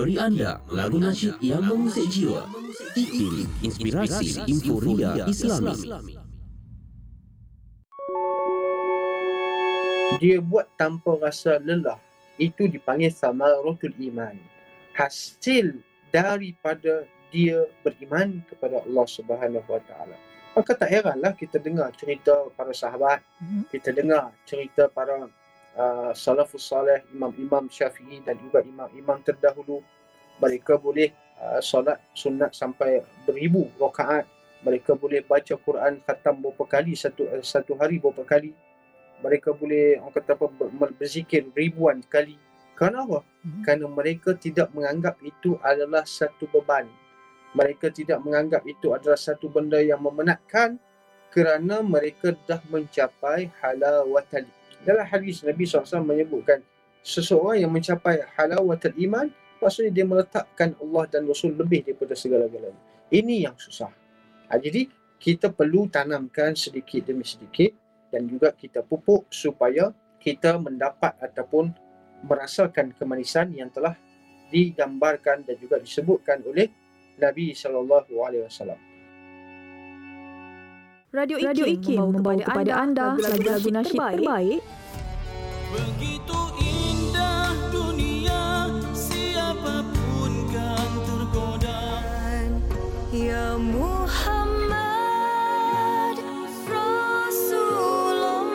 Memberi 0.00 0.16
anda 0.16 0.64
lagu 0.72 0.96
nasyid 0.96 1.36
yang 1.44 1.60
mengusik 1.60 2.08
jiwa. 2.08 2.48
IKIM, 2.96 3.44
inspirasi 3.60 4.40
Inforia 4.48 5.28
Islami. 5.28 5.76
dia 10.18 10.36
buat 10.42 10.66
tanpa 10.76 11.16
rasa 11.16 11.56
lelah 11.62 11.96
itu 12.36 12.68
dipanggil 12.68 13.08
samaratul 13.08 13.94
iman 14.10 14.36
hasil 14.92 15.80
daripada 16.12 17.06
dia 17.30 17.64
beriman 17.80 18.42
kepada 18.50 18.84
Allah 18.84 19.06
Subhanahu 19.06 19.64
Wa 19.64 19.80
Taala 19.80 20.18
maka 20.52 20.76
tak 20.76 20.90
heranlah 20.92 21.32
kita 21.32 21.56
dengar 21.62 21.94
cerita 21.96 22.36
para 22.52 22.74
sahabat 22.74 23.22
Mhm. 23.40 23.70
kita 23.72 23.94
dengar 23.96 24.34
cerita 24.44 24.90
para 24.92 25.24
uh, 25.76 26.12
salafus 26.16 26.66
salih 26.70 27.02
imam-imam 27.14 27.70
Syafi'i 27.70 28.22
dan 28.24 28.38
juga 28.40 28.64
imam-imam 28.64 29.18
terdahulu. 29.22 29.84
Mereka 30.40 30.80
boleh 30.80 31.12
uh, 31.38 31.60
solat 31.60 32.00
sunat 32.16 32.56
sampai 32.56 33.04
beribu 33.28 33.68
rakaat. 33.76 34.24
Mereka 34.60 34.96
boleh 34.96 35.24
baca 35.24 35.56
Quran 35.56 36.04
khatam 36.04 36.44
beberapa 36.44 36.68
kali 36.68 36.92
satu 36.92 37.28
satu 37.40 37.76
hari 37.80 37.96
beberapa 38.00 38.24
kali. 38.24 38.52
Mereka 39.20 39.52
boleh 39.52 40.00
orang 40.00 40.16
kata 40.16 40.32
apa 40.36 40.46
ber- 40.48 40.96
berzikir 40.96 41.44
ribuan 41.52 42.00
kali. 42.08 42.36
Kerana 42.76 43.04
apa? 43.04 43.20
Mhm. 43.44 43.60
kerana 43.60 43.86
mereka 43.92 44.30
tidak 44.32 44.72
menganggap 44.72 45.20
itu 45.20 45.60
adalah 45.60 46.04
satu 46.08 46.48
beban. 46.48 46.88
Mereka 47.52 47.92
tidak 47.92 48.24
menganggap 48.24 48.64
itu 48.64 48.96
adalah 48.96 49.20
satu 49.20 49.52
benda 49.52 49.76
yang 49.84 50.00
memenatkan. 50.00 50.80
Kerana 51.30 51.84
mereka 51.84 52.34
dah 52.48 52.58
mencapai 52.72 53.52
halawatul 53.62 54.48
dalam 54.86 55.04
hadis 55.04 55.44
Nabi 55.44 55.68
SAW 55.68 56.04
menyebutkan 56.04 56.64
seseorang 57.00 57.64
yang 57.64 57.72
mencapai 57.72 58.24
halawatul 58.36 58.96
iman 59.08 59.28
maksudnya 59.60 59.92
dia 59.92 60.06
meletakkan 60.08 60.76
Allah 60.80 61.04
dan 61.08 61.28
Rasul 61.28 61.56
lebih 61.56 61.84
daripada 61.84 62.16
segala-galanya 62.16 62.80
ini 63.12 63.44
yang 63.44 63.56
susah 63.56 63.92
ha, 64.48 64.56
jadi 64.56 64.88
kita 65.20 65.52
perlu 65.52 65.88
tanamkan 65.92 66.56
sedikit 66.56 67.04
demi 67.04 67.24
sedikit 67.24 67.76
dan 68.08 68.26
juga 68.26 68.56
kita 68.56 68.82
pupuk 68.82 69.28
supaya 69.30 69.92
kita 70.20 70.60
mendapat 70.60 71.16
ataupun 71.20 71.72
merasakan 72.24 72.92
kemanisan 72.96 73.52
yang 73.56 73.72
telah 73.72 73.96
digambarkan 74.52 75.46
dan 75.46 75.56
juga 75.56 75.80
disebutkan 75.80 76.44
oleh 76.44 76.68
Nabi 77.16 77.54
sallallahu 77.54 78.12
alaihi 78.20 78.44
wasallam. 78.44 78.89
Radio 81.10 81.42
IKIM, 81.42 81.50
Radio 81.50 81.66
IKIM 81.66 82.22
membawa 82.22 82.38
kepada 82.38 82.86
anda 82.86 83.18
lagu-lagu 83.18 83.66
nasyid 83.66 83.98
terbaik. 83.98 84.62
Begitu 85.74 86.38
indah 86.62 87.50
dunia 87.74 88.70
Siapapun 88.94 90.46
kan 90.54 90.86
tergoda. 91.02 91.98
Ya 93.10 93.58
Muhammad 93.58 94.70
Rasulullah. 96.70 98.46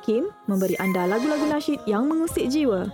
IKIM 0.00 0.32
memberi 0.48 0.80
anda 0.80 1.04
lagu-lagu 1.04 1.44
nasyid 1.44 1.84
yang 1.84 2.08
mengusik 2.08 2.48
jiwa. 2.48 2.88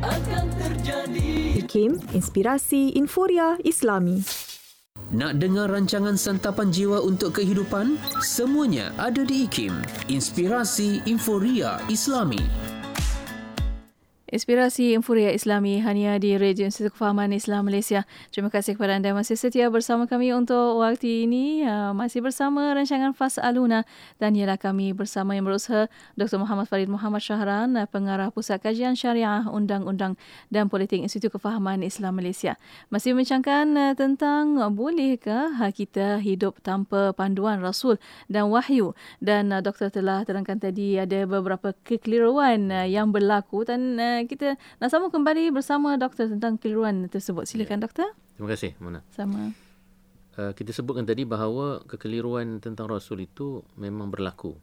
Akan 0.00 0.48
terjadi. 0.56 1.60
IKIM, 1.60 2.00
Inspirasi 2.16 2.96
Inforia 2.96 3.60
Islami 3.60 4.39
Nak 5.10 5.42
dengar 5.42 5.66
rancangan 5.74 6.14
santapan 6.14 6.70
jiwa 6.70 7.02
untuk 7.02 7.42
kehidupan? 7.42 7.98
Semuanya 8.22 8.94
ada 8.94 9.26
di 9.26 9.42
IKIM. 9.42 9.74
Inspirasi 10.06 11.02
Inforia 11.10 11.82
Islami. 11.90 12.69
Inspirasi 14.30 14.94
Infuria 14.94 15.34
Islami 15.34 15.82
hanya 15.82 16.14
di 16.22 16.38
Radio 16.38 16.62
Institut 16.62 16.94
Kefahaman 16.94 17.34
Islam 17.34 17.66
Malaysia. 17.66 18.06
Terima 18.30 18.46
kasih 18.46 18.78
kepada 18.78 18.94
anda 18.94 19.10
masih 19.10 19.34
setia 19.34 19.66
bersama 19.74 20.06
kami 20.06 20.30
untuk 20.30 20.78
waktu 20.78 21.26
ini. 21.26 21.66
Uh, 21.66 21.90
masih 21.98 22.22
bersama 22.22 22.70
rancangan 22.70 23.10
Fas 23.10 23.42
Aluna 23.42 23.82
dan 24.22 24.38
ialah 24.38 24.54
kami 24.54 24.94
bersama 24.94 25.34
yang 25.34 25.50
berusaha 25.50 25.90
Dr. 26.14 26.38
Muhammad 26.38 26.70
Farid 26.70 26.86
Muhammad 26.86 27.26
Syahran, 27.26 27.74
Pengarah 27.90 28.30
Pusat 28.30 28.70
Kajian 28.70 28.94
Syariah 28.94 29.50
Undang-Undang 29.50 30.14
dan 30.46 30.70
Politik 30.70 31.02
Institut 31.02 31.34
Kefahaman 31.34 31.82
Islam 31.82 32.22
Malaysia. 32.22 32.54
Masih 32.86 33.18
membincangkan 33.18 33.66
uh, 33.74 33.92
tentang 33.98 34.62
bolehkah 34.78 35.58
kita 35.74 36.22
hidup 36.22 36.62
tanpa 36.62 37.10
panduan 37.18 37.58
Rasul 37.58 37.98
dan 38.30 38.46
wahyu 38.46 38.94
dan 39.18 39.50
uh, 39.50 39.58
doktor 39.58 39.90
telah 39.90 40.22
terangkan 40.22 40.62
tadi 40.62 41.02
ada 41.02 41.26
beberapa 41.26 41.74
kekeliruan 41.82 42.70
uh, 42.70 42.86
yang 42.86 43.10
berlaku 43.10 43.66
dan 43.66 43.98
kita 44.26 44.58
nak 44.80 44.88
sambung 44.90 45.12
kembali 45.12 45.54
bersama 45.54 45.94
doktor 46.00 46.26
tentang 46.26 46.58
kekeliruan 46.58 47.06
tersebut. 47.06 47.46
Silakan 47.46 47.80
doktor. 47.84 48.08
Terima 48.36 48.48
kasih, 48.50 48.72
Mona. 48.80 49.00
Sama. 49.12 49.52
Uh, 50.36 50.52
kita 50.56 50.72
sebutkan 50.72 51.04
tadi 51.04 51.28
bahawa 51.28 51.84
kekeliruan 51.84 52.58
tentang 52.64 52.88
Rasul 52.88 53.28
itu 53.28 53.60
memang 53.76 54.08
berlaku. 54.08 54.56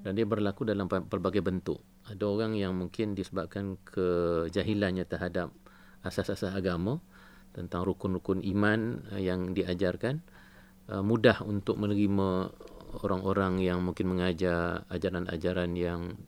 Dan 0.00 0.16
dia 0.16 0.24
berlaku 0.24 0.64
dalam 0.64 0.88
pe- 0.88 1.04
pelbagai 1.04 1.44
bentuk. 1.44 1.84
Ada 2.08 2.24
orang 2.24 2.56
yang 2.56 2.72
mungkin 2.72 3.12
disebabkan 3.12 3.76
kejahilannya 3.84 5.04
terhadap 5.04 5.52
asas-asas 6.00 6.56
agama 6.56 7.04
tentang 7.52 7.84
rukun-rukun 7.84 8.40
iman 8.56 9.04
uh, 9.12 9.20
yang 9.20 9.52
diajarkan 9.52 10.24
uh, 10.88 11.04
mudah 11.04 11.44
untuk 11.44 11.76
menerima 11.76 12.48
orang-orang 13.04 13.62
yang 13.62 13.84
mungkin 13.84 14.10
mengajar 14.10 14.82
ajaran-ajaran 14.90 15.78
yang 15.78 16.18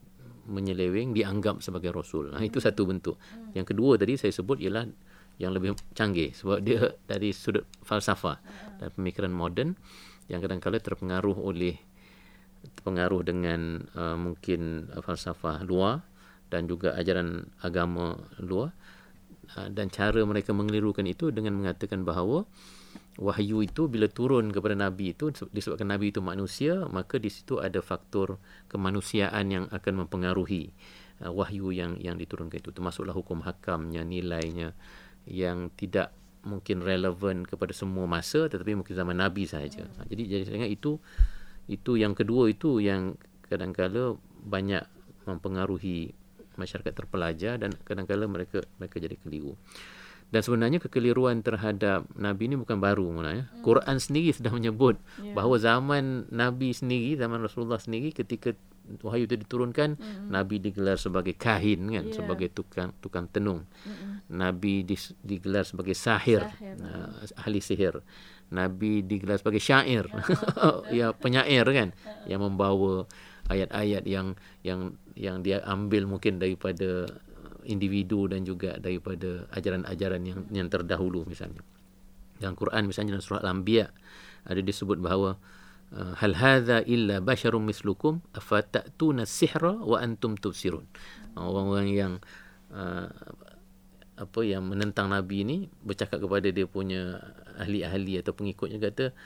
menyeleweng 0.46 1.14
dianggap 1.14 1.62
sebagai 1.62 1.94
rasul. 1.94 2.34
Ha, 2.34 2.42
itu 2.42 2.58
satu 2.58 2.86
bentuk. 2.88 3.16
Yang 3.54 3.74
kedua 3.74 3.94
tadi 3.98 4.18
saya 4.18 4.34
sebut 4.34 4.58
ialah 4.58 4.86
yang 5.40 5.54
lebih 5.54 5.74
canggih 5.96 6.30
sebab 6.36 6.60
dia 6.60 6.92
dari 7.08 7.32
sudut 7.32 7.64
falsafah 7.82 8.38
dan 8.78 8.88
pemikiran 8.94 9.32
moden 9.32 9.74
yang 10.28 10.44
kadang-kadang 10.44 10.82
terpengaruh 10.82 11.34
oleh 11.34 11.74
terpengaruh 12.62 13.26
dengan 13.26 13.82
uh, 13.98 14.14
mungkin 14.14 14.86
uh, 14.94 15.02
falsafah 15.02 15.66
luar 15.66 16.04
dan 16.52 16.70
juga 16.70 16.94
ajaran 16.94 17.48
agama 17.64 18.14
luar. 18.38 18.70
Uh, 19.58 19.68
dan 19.68 19.90
cara 19.90 20.22
mereka 20.22 20.54
mengelirukan 20.54 21.04
itu 21.04 21.34
dengan 21.34 21.58
mengatakan 21.58 22.06
bahawa 22.06 22.46
wahyu 23.20 23.60
itu 23.60 23.92
bila 23.92 24.08
turun 24.08 24.48
kepada 24.48 24.72
nabi 24.72 25.12
itu 25.12 25.28
disebabkan 25.52 25.92
nabi 25.92 26.14
itu 26.14 26.24
manusia 26.24 26.88
maka 26.88 27.20
di 27.20 27.28
situ 27.28 27.60
ada 27.60 27.84
faktor 27.84 28.40
kemanusiaan 28.72 29.52
yang 29.52 29.64
akan 29.68 30.06
mempengaruhi 30.06 30.72
uh, 31.20 31.28
wahyu 31.28 31.76
yang 31.76 32.00
yang 32.00 32.16
diturunkan 32.16 32.56
itu 32.56 32.72
termasuklah 32.72 33.12
hukum 33.12 33.44
hakamnya 33.44 34.00
nilainya 34.06 34.72
yang 35.28 35.68
tidak 35.76 36.12
mungkin 36.42 36.82
relevan 36.82 37.44
kepada 37.44 37.70
semua 37.76 38.08
masa 38.08 38.48
tetapi 38.48 38.74
mungkin 38.74 38.96
zaman 38.96 39.20
nabi 39.20 39.44
saja 39.44 39.86
Ha, 39.86 40.08
jadi 40.08 40.22
jadi 40.26 40.42
saya 40.48 40.56
ingat 40.64 40.72
itu 40.72 40.98
itu 41.70 41.94
yang 41.94 42.16
kedua 42.18 42.50
itu 42.50 42.82
yang 42.82 43.14
kadang-kala 43.46 44.18
banyak 44.42 44.82
mempengaruhi 45.28 46.16
masyarakat 46.56 46.92
terpelajar 46.92 47.60
dan 47.60 47.72
kadang-kala 47.86 48.28
mereka 48.28 48.64
mereka 48.76 49.00
jadi 49.00 49.16
keliru. 49.20 49.56
Dan 50.32 50.40
sebenarnya 50.40 50.80
kekeliruan 50.80 51.44
terhadap 51.44 52.08
Nabi 52.16 52.48
ini 52.48 52.56
bukan 52.56 52.80
baru 52.80 53.04
Mula, 53.12 53.30
ya. 53.36 53.44
Quran 53.60 54.00
sendiri 54.00 54.32
sudah 54.40 54.48
menyebut 54.48 54.96
yeah. 55.20 55.36
bahawa 55.36 55.60
zaman 55.60 56.24
Nabi 56.32 56.72
sendiri, 56.72 57.20
zaman 57.20 57.44
Rasulullah 57.44 57.76
sendiri 57.76 58.16
ketika 58.16 58.56
wahyu 59.04 59.28
itu 59.28 59.36
diturunkan, 59.38 60.00
mm-hmm. 60.00 60.32
Nabi 60.32 60.56
digelar 60.58 60.96
sebagai 60.96 61.36
kahin 61.36 61.84
kan, 61.92 62.04
yeah. 62.08 62.16
sebagai 62.16 62.48
tukang 62.48 62.96
tukang 63.04 63.28
tenung. 63.28 63.68
Mm-hmm. 63.84 64.32
Nabi 64.32 64.88
digelar 65.20 65.68
sebagai 65.68 65.92
sahir, 65.92 66.48
sahir. 66.48 66.80
Uh, 66.80 67.12
ahli 67.36 67.60
sihir. 67.60 67.94
Nabi 68.48 69.04
digelar 69.04 69.36
sebagai 69.36 69.60
syair. 69.60 70.08
ya 70.88 71.12
penyair 71.22 71.64
kan 71.68 71.92
yang 72.24 72.40
membawa 72.40 73.04
ayat-ayat 73.52 74.08
yang 74.08 74.32
yang 74.64 74.96
yang 75.12 75.44
dia 75.44 75.60
ambil 75.68 76.08
mungkin 76.08 76.40
daripada 76.40 77.04
individu 77.64 78.26
dan 78.30 78.42
juga 78.42 78.76
daripada 78.78 79.46
ajaran-ajaran 79.54 80.22
yang 80.22 80.40
yang 80.50 80.68
terdahulu 80.68 81.26
misalnya. 81.26 81.62
Dalam 82.38 82.58
Quran 82.58 82.90
misalnya 82.90 83.18
dalam 83.18 83.24
surah 83.24 83.42
Al-Anbiya 83.42 83.86
ada 84.46 84.60
disebut 84.60 84.98
bahawa 84.98 85.38
uh, 85.94 86.14
hal 86.18 86.34
hadza 86.34 86.82
illa 86.88 87.22
basyarum 87.22 87.62
mislukum 87.62 88.24
afatatuna 88.34 89.28
sihra 89.28 89.78
wa 89.78 90.00
antum 90.02 90.34
tubsirun 90.34 90.88
orang-orang 91.38 91.88
yang 91.92 92.12
uh, 92.74 93.08
apa 94.18 94.40
yang 94.44 94.68
menentang 94.68 95.08
nabi 95.08 95.42
ni 95.42 95.58
bercakap 95.82 96.20
kepada 96.20 96.52
dia 96.52 96.68
punya 96.68 97.18
ahli-ahli 97.56 98.20
atau 98.20 98.36
pengikutnya 98.36 98.78
kata 98.78 99.16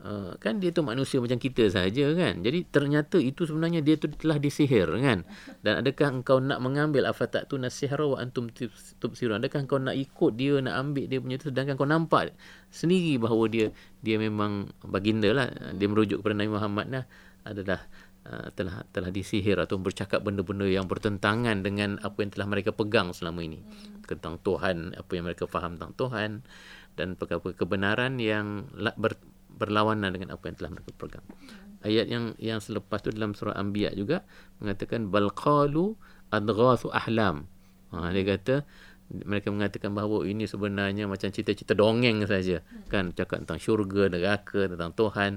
Uh, 0.00 0.32
kan 0.40 0.56
dia 0.56 0.72
tu 0.72 0.80
manusia 0.80 1.20
macam 1.20 1.36
kita 1.36 1.68
saja 1.68 2.16
kan. 2.16 2.40
Jadi 2.40 2.64
ternyata 2.72 3.20
itu 3.20 3.44
sebenarnya 3.44 3.84
dia 3.84 4.00
tu 4.00 4.08
telah 4.08 4.40
disihir 4.40 4.88
kan. 4.96 5.28
Dan 5.60 5.84
adakah 5.84 6.24
engkau 6.24 6.40
nak 6.40 6.56
mengambil 6.64 7.04
afatak 7.04 7.52
tu 7.52 7.60
nasihra 7.60 8.08
wa 8.08 8.16
antum 8.16 8.48
tubsirun? 8.96 9.36
Adakah 9.44 9.68
engkau 9.68 9.76
nak 9.76 9.92
ikut 9.92 10.40
dia 10.40 10.56
nak 10.64 10.74
ambil 10.80 11.04
dia 11.04 11.20
punya 11.20 11.36
tu 11.36 11.52
sedangkan 11.52 11.76
kau 11.76 11.84
nampak 11.84 12.32
sendiri 12.72 13.20
bahawa 13.20 13.44
dia 13.52 13.66
dia 14.00 14.16
memang 14.16 14.72
baginda 14.88 15.28
lah. 15.36 15.52
Dia 15.76 15.84
merujuk 15.84 16.24
kepada 16.24 16.32
Nabi 16.32 16.52
Muhammad 16.56 16.86
lah 16.88 17.04
adalah 17.44 17.84
uh, 18.24 18.48
telah 18.56 18.80
telah 18.96 19.12
disihir 19.12 19.60
atau 19.60 19.76
bercakap 19.76 20.24
benda-benda 20.24 20.64
yang 20.64 20.88
bertentangan 20.88 21.60
dengan 21.60 22.00
apa 22.00 22.24
yang 22.24 22.32
telah 22.32 22.48
mereka 22.48 22.72
pegang 22.72 23.12
selama 23.12 23.44
ini. 23.44 23.60
Tentang 24.08 24.40
Tuhan, 24.40 24.96
apa 24.96 25.10
yang 25.12 25.28
mereka 25.28 25.44
faham 25.44 25.76
tentang 25.76 25.92
Tuhan 25.92 26.30
dan 26.96 27.20
perkara 27.20 27.52
kebenaran 27.52 28.16
yang 28.16 28.64
ber, 28.96 29.14
berlawanan 29.60 30.08
dengan 30.16 30.32
apa 30.32 30.48
yang 30.48 30.56
telah 30.56 30.70
mereka 30.72 30.90
pegang. 30.96 31.26
Ayat 31.84 32.08
yang 32.08 32.32
yang 32.40 32.60
selepas 32.60 33.04
tu 33.04 33.12
dalam 33.12 33.36
surah 33.36 33.56
Anbiya 33.56 33.92
juga 33.92 34.24
mengatakan 34.60 35.12
bal 35.12 35.28
qalu 35.32 35.96
adghathu 36.32 36.88
ahlam. 36.92 37.44
Ha, 37.92 38.08
dia 38.12 38.24
kata 38.24 38.64
mereka 39.10 39.50
mengatakan 39.50 39.90
bahawa 39.90 40.22
ini 40.22 40.46
sebenarnya 40.46 41.10
macam 41.10 41.28
cerita-cerita 41.28 41.74
dongeng 41.74 42.22
saja. 42.24 42.62
Kan 42.86 43.12
cakap 43.12 43.42
tentang 43.44 43.58
syurga 43.58 44.06
neraka 44.06 44.70
tentang 44.70 44.94
Tuhan 44.94 45.30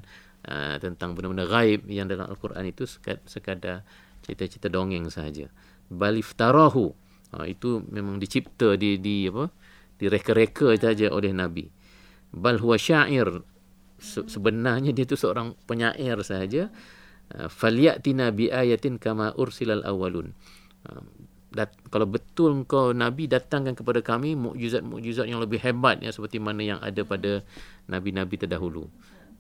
uh, 0.46 0.76
tentang 0.78 1.18
benda-benda 1.18 1.50
gaib 1.50 1.88
yang 1.90 2.06
dalam 2.06 2.30
al-Quran 2.30 2.70
itu 2.70 2.86
sekadar 3.26 3.82
cerita-cerita 4.22 4.70
dongeng 4.70 5.10
saja. 5.10 5.50
Baliftarahu 5.90 6.86
uh, 7.34 7.46
itu 7.50 7.82
memang 7.90 8.22
dicipta 8.22 8.78
di 8.78 9.02
di 9.02 9.28
apa 9.28 9.50
direka-reka 9.98 10.78
saja 10.78 11.10
oleh 11.10 11.34
nabi. 11.34 11.66
Bal 12.34 12.62
huwa 12.62 12.78
syair 12.78 13.30
sebenarnya 14.04 14.92
dia 14.92 15.08
tu 15.08 15.16
seorang 15.16 15.56
penyair 15.64 16.20
saja 16.22 16.68
uh, 17.40 17.48
falyatina 17.48 18.36
bi 18.36 18.52
ayatin 18.52 19.00
kama 19.00 19.32
ursilal 19.40 19.82
awwalun. 19.88 20.36
Uh, 20.84 21.02
dat, 21.56 21.72
kalau 21.88 22.04
betul 22.04 22.68
kau 22.68 22.92
nabi 22.92 23.32
datangkan 23.32 23.74
kepada 23.74 24.04
kami 24.04 24.36
mukjizat-mukjizat 24.36 25.32
yang 25.32 25.40
lebih 25.40 25.64
hebat 25.64 26.04
ya 26.04 26.12
seperti 26.12 26.44
mana 26.44 26.62
yang 26.62 26.80
ada 26.84 27.08
pada 27.08 27.42
nabi-nabi 27.88 28.36
terdahulu. 28.36 28.92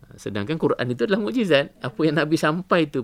Uh, 0.07 0.15
sedangkan 0.15 0.55
Quran 0.55 0.87
itu 0.87 1.03
adalah 1.03 1.19
mukjizat. 1.19 1.75
Apa 1.83 1.99
yang 2.07 2.15
nabi 2.15 2.39
sampai 2.39 2.87
itu 2.87 3.03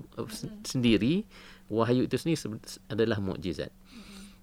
sendiri 0.63 1.27
wahyu 1.67 2.07
itu 2.07 2.15
sendiri 2.15 2.57
adalah 2.89 3.19
mukjizat. 3.19 3.69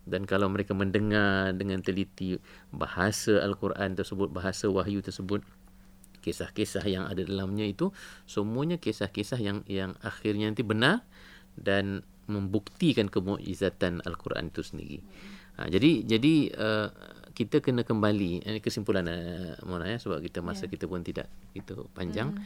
Dan 0.07 0.23
kalau 0.23 0.47
mereka 0.47 0.71
mendengar 0.71 1.51
dengan 1.59 1.83
teliti 1.83 2.39
bahasa 2.71 3.43
al-Quran 3.43 3.99
tersebut 3.99 4.31
bahasa 4.31 4.71
wahyu 4.71 5.03
tersebut 5.03 5.43
kisah-kisah 6.27 6.83
yang 6.91 7.07
ada 7.07 7.23
dalamnya 7.23 7.63
itu 7.63 7.95
semuanya 8.27 8.83
kisah-kisah 8.83 9.39
yang 9.39 9.63
yang 9.71 9.95
akhirnya 10.03 10.51
nanti 10.51 10.67
benar 10.67 11.07
dan 11.55 12.03
membuktikan 12.27 13.07
kemukjizatan 13.07 14.03
al-Quran 14.03 14.51
itu 14.51 14.67
sendiri. 14.67 14.99
Ha, 15.57 15.71
jadi 15.71 16.03
jadi 16.03 16.35
uh, 16.59 16.89
kita 17.33 17.63
kena 17.63 17.87
kembali 17.87 18.45
ini 18.45 18.59
kesimpulan 18.59 19.07
uh, 19.07 19.55
Mona 19.65 19.87
ya 19.87 20.03
sebab 20.03 20.19
kita 20.21 20.43
masa 20.43 20.67
yeah. 20.67 20.73
kita 20.75 20.85
pun 20.91 21.07
tidak 21.07 21.31
itu 21.55 21.87
panjang. 21.95 22.35
Mm. 22.35 22.43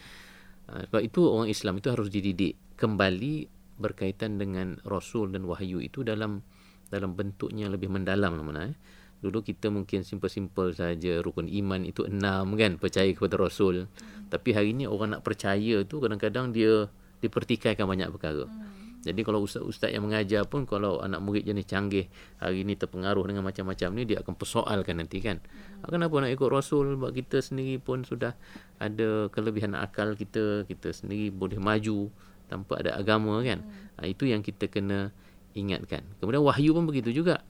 Uh, 0.68 0.82
sebab 0.92 1.00
itu 1.00 1.20
orang 1.24 1.48
Islam 1.48 1.80
itu 1.80 1.88
harus 1.88 2.12
dididik 2.12 2.54
kembali 2.76 3.48
berkaitan 3.80 4.36
dengan 4.36 4.76
rasul 4.84 5.32
dan 5.32 5.48
wahyu 5.48 5.80
itu 5.80 6.04
dalam 6.04 6.44
dalam 6.92 7.16
bentuknya 7.16 7.72
lebih 7.72 7.88
mendalam 7.88 8.36
Mona 8.44 8.68
ya. 8.68 8.76
Dulu 9.20 9.44
kita 9.44 9.68
mungkin 9.68 10.00
simple-simple 10.00 10.72
saja 10.72 11.20
rukun 11.20 11.44
iman 11.44 11.85
itu 11.85 12.09
enam 12.09 12.56
kan 12.56 12.80
percaya 12.80 13.12
kepada 13.12 13.37
Rasul. 13.37 13.85
Hmm. 13.85 14.33
Tapi 14.33 14.56
hari 14.56 14.72
ini 14.72 14.88
orang 14.88 15.16
nak 15.16 15.22
percaya 15.22 15.85
tu 15.85 16.00
kadang-kadang 16.00 16.56
dia 16.56 16.88
dipertikaikan 17.20 17.85
banyak 17.85 18.09
perkara. 18.09 18.48
Hmm. 18.48 18.80
Jadi 19.00 19.20
kalau 19.24 19.44
ustaz-ustaz 19.44 19.92
yang 19.92 20.04
mengajar 20.04 20.44
pun 20.44 20.68
kalau 20.68 21.00
anak 21.00 21.24
murid 21.24 21.48
jenis 21.48 21.64
canggih 21.64 22.09
hari 22.37 22.64
ini 22.64 22.76
terpengaruh 22.76 23.24
dengan 23.24 23.44
macam-macam 23.44 23.88
ni 23.96 24.04
dia 24.04 24.20
akan 24.20 24.37
persoalkan 24.37 25.00
nanti 25.00 25.20
kan. 25.20 25.40
Hmm. 25.40 25.88
Kenapa 25.88 26.16
nak 26.24 26.33
ikut 26.33 26.48
Rasul? 26.48 26.96
Sebab 26.96 27.12
kita 27.12 27.44
sendiri 27.44 27.76
pun 27.76 28.09
sudah 28.09 28.33
ada 28.80 29.28
kelebihan 29.28 29.76
akal 29.76 30.16
kita, 30.16 30.64
kita 30.64 30.96
sendiri 30.96 31.28
boleh 31.28 31.61
maju 31.61 32.09
tanpa 32.48 32.80
ada 32.80 32.96
agama 32.96 33.44
kan. 33.44 33.61
Hmm. 33.61 34.00
Ha, 34.00 34.09
itu 34.09 34.24
yang 34.24 34.40
kita 34.40 34.68
kena 34.72 35.12
ingatkan. 35.52 36.04
Kemudian 36.20 36.40
wahyu 36.40 36.72
pun 36.72 36.88
begitu 36.88 37.12
juga 37.12 37.44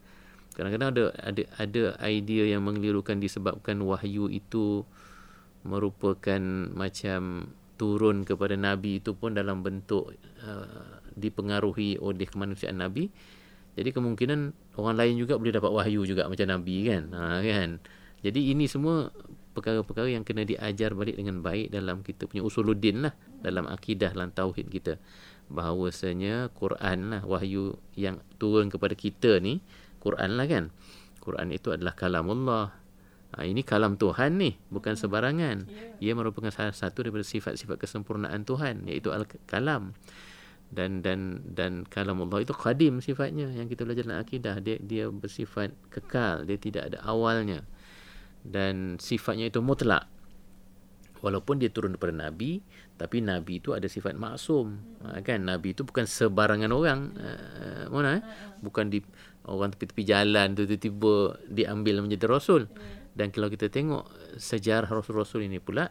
kadang-kadang 0.54 0.88
ada 0.92 1.02
ada 1.22 1.42
ada 1.56 1.82
idea 2.06 2.56
yang 2.56 2.66
mengelirukan 2.66 3.22
disebabkan 3.22 3.78
wahyu 3.82 4.26
itu 4.28 4.82
merupakan 5.62 6.40
macam 6.72 7.52
turun 7.80 8.28
kepada 8.28 8.60
nabi 8.60 9.00
itu 9.00 9.16
pun 9.16 9.32
dalam 9.32 9.64
bentuk 9.64 10.12
uh, 10.44 11.00
dipengaruhi 11.16 11.96
oleh 11.96 12.28
kemanusiaan 12.28 12.80
nabi. 12.80 13.08
Jadi 13.78 13.94
kemungkinan 13.94 14.40
orang 14.76 14.96
lain 14.98 15.14
juga 15.16 15.38
boleh 15.40 15.54
dapat 15.54 15.70
wahyu 15.72 16.04
juga 16.04 16.26
macam 16.28 16.44
nabi 16.44 16.90
kan? 16.90 17.08
Ha, 17.14 17.40
kan? 17.40 17.80
Jadi 18.20 18.52
ini 18.52 18.68
semua 18.68 19.08
perkara-perkara 19.56 20.12
yang 20.12 20.26
kena 20.26 20.44
diajar 20.44 20.92
balik 20.92 21.16
dengan 21.16 21.40
baik 21.40 21.72
dalam 21.72 22.04
kita 22.04 22.28
punya 22.28 22.44
usuluddin 22.44 23.08
lah 23.08 23.14
dalam 23.40 23.64
akidah 23.64 24.12
dalam 24.12 24.28
tauhid 24.34 24.68
kita. 24.68 25.00
Bahawasanya 25.48 26.52
Quran 26.52 27.16
lah 27.16 27.22
wahyu 27.24 27.80
yang 27.96 28.20
turun 28.36 28.68
kepada 28.68 28.92
kita 28.92 29.40
ni 29.40 29.64
Quran 30.00 30.40
lah 30.40 30.48
kan. 30.48 30.72
Quran 31.20 31.52
itu 31.52 31.70
adalah 31.70 31.92
kalamullah. 31.92 32.72
Ha, 33.30 33.46
ini 33.46 33.62
kalam 33.62 33.94
Tuhan 33.94 34.42
ni, 34.42 34.58
bukan 34.74 34.98
sebarangan. 34.98 35.70
Ia 36.02 36.12
merupakan 36.18 36.50
salah 36.50 36.74
satu 36.74 37.06
daripada 37.06 37.22
sifat-sifat 37.22 37.78
kesempurnaan 37.78 38.42
Tuhan, 38.42 38.90
iaitu 38.90 39.14
al-kalam. 39.14 39.94
Dan 40.70 41.02
dan 41.02 41.42
dan 41.46 41.82
kalamullah 41.86 42.42
itu 42.42 42.54
qadim 42.54 43.02
sifatnya 43.02 43.50
yang 43.54 43.70
kita 43.70 43.86
belajar 43.86 44.06
dalam 44.06 44.22
akidah. 44.22 44.58
Dia 44.58 44.82
dia 44.82 45.06
bersifat 45.10 45.70
kekal, 45.94 46.42
dia 46.42 46.58
tidak 46.58 46.90
ada 46.90 46.98
awalnya. 47.06 47.62
Dan 48.42 48.98
sifatnya 48.98 49.46
itu 49.46 49.62
mutlak. 49.62 50.10
Walaupun 51.20 51.60
dia 51.60 51.68
turun 51.68 51.92
daripada 51.92 52.16
Nabi, 52.16 52.64
tapi 52.96 53.20
Nabi 53.20 53.60
itu 53.60 53.76
ada 53.76 53.84
sifat 53.84 54.16
maksum. 54.16 54.80
Ha, 55.04 55.20
kan? 55.20 55.44
Nabi 55.44 55.76
itu 55.76 55.84
bukan 55.84 56.08
sebarangan 56.08 56.72
orang. 56.72 57.12
Uh, 57.12 57.84
mana? 57.92 58.18
Eh? 58.18 58.22
Bukan 58.64 58.88
di 58.88 59.04
orang 59.48 59.72
tepi-tepi 59.72 60.02
jalan 60.04 60.52
tu 60.52 60.68
tiba-tiba 60.68 61.40
diambil 61.48 62.04
menjadi 62.04 62.26
rasul. 62.28 62.68
Dan 63.14 63.34
kalau 63.34 63.50
kita 63.50 63.72
tengok 63.72 64.06
sejarah 64.38 64.88
rasul-rasul 64.88 65.44
ini 65.44 65.58
pula 65.58 65.90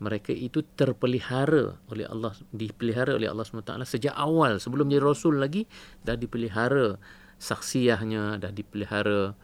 mereka 0.00 0.32
itu 0.32 0.64
terpelihara 0.64 1.76
oleh 1.92 2.08
Allah 2.08 2.32
dipelihara 2.56 3.20
oleh 3.20 3.28
Allah 3.28 3.44
SWT 3.44 3.84
sejak 3.84 4.16
awal. 4.16 4.56
Sebelum 4.56 4.88
menjadi 4.88 5.04
rasul 5.04 5.36
lagi 5.36 5.68
dah 6.00 6.16
dipelihara 6.16 6.96
saksiahnya 7.36 8.40
dah 8.40 8.52
dipelihara 8.52 9.36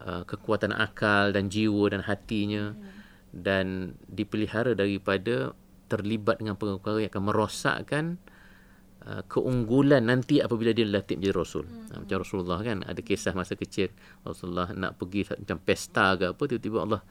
uh, 0.00 0.22
kekuatan 0.24 0.72
akal 0.72 1.36
dan 1.36 1.52
jiwa 1.52 1.92
dan 1.92 2.00
hatinya. 2.00 2.72
Dan 3.34 3.98
dipelihara 4.06 4.78
daripada 4.78 5.52
terlibat 5.90 6.40
dengan 6.40 6.56
perkara 6.56 7.02
yang 7.02 7.12
akan 7.12 7.24
merosakkan 7.28 8.04
Uh, 8.16 8.33
keunggulan 9.28 10.08
nanti 10.08 10.40
apabila 10.40 10.72
dia 10.72 10.88
latih 10.88 11.20
menjadi 11.20 11.36
rasul. 11.36 11.64
Hmm. 11.68 12.08
Macam 12.08 12.16
Rasulullah 12.24 12.60
kan 12.64 12.80
ada 12.88 13.00
kisah 13.04 13.36
masa 13.36 13.52
kecil 13.52 13.92
Rasulullah 14.24 14.72
nak 14.72 14.96
pergi 14.96 15.28
macam 15.28 15.60
pesta 15.60 16.16
ke 16.16 16.32
apa 16.32 16.42
tiba-tiba 16.48 16.78
Allah 16.80 17.02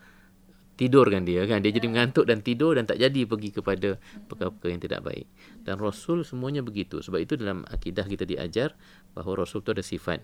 tidurkan 0.74 1.22
dia 1.22 1.46
kan 1.46 1.62
dia 1.62 1.70
jadi 1.70 1.86
mengantuk 1.86 2.26
dan 2.26 2.42
tidur 2.42 2.74
dan 2.74 2.82
tak 2.82 2.98
jadi 2.98 3.30
pergi 3.30 3.54
kepada 3.54 3.94
perkara-perkara 4.26 4.70
yang 4.74 4.82
tidak 4.82 5.00
baik. 5.06 5.26
Dan 5.62 5.78
rasul 5.78 6.26
semuanya 6.26 6.66
begitu. 6.66 6.98
Sebab 6.98 7.22
itu 7.22 7.38
dalam 7.38 7.62
akidah 7.70 8.02
kita 8.02 8.26
diajar 8.26 8.74
bahawa 9.14 9.46
rasul 9.46 9.62
itu 9.62 9.70
ada 9.70 9.84
sifat 9.86 10.18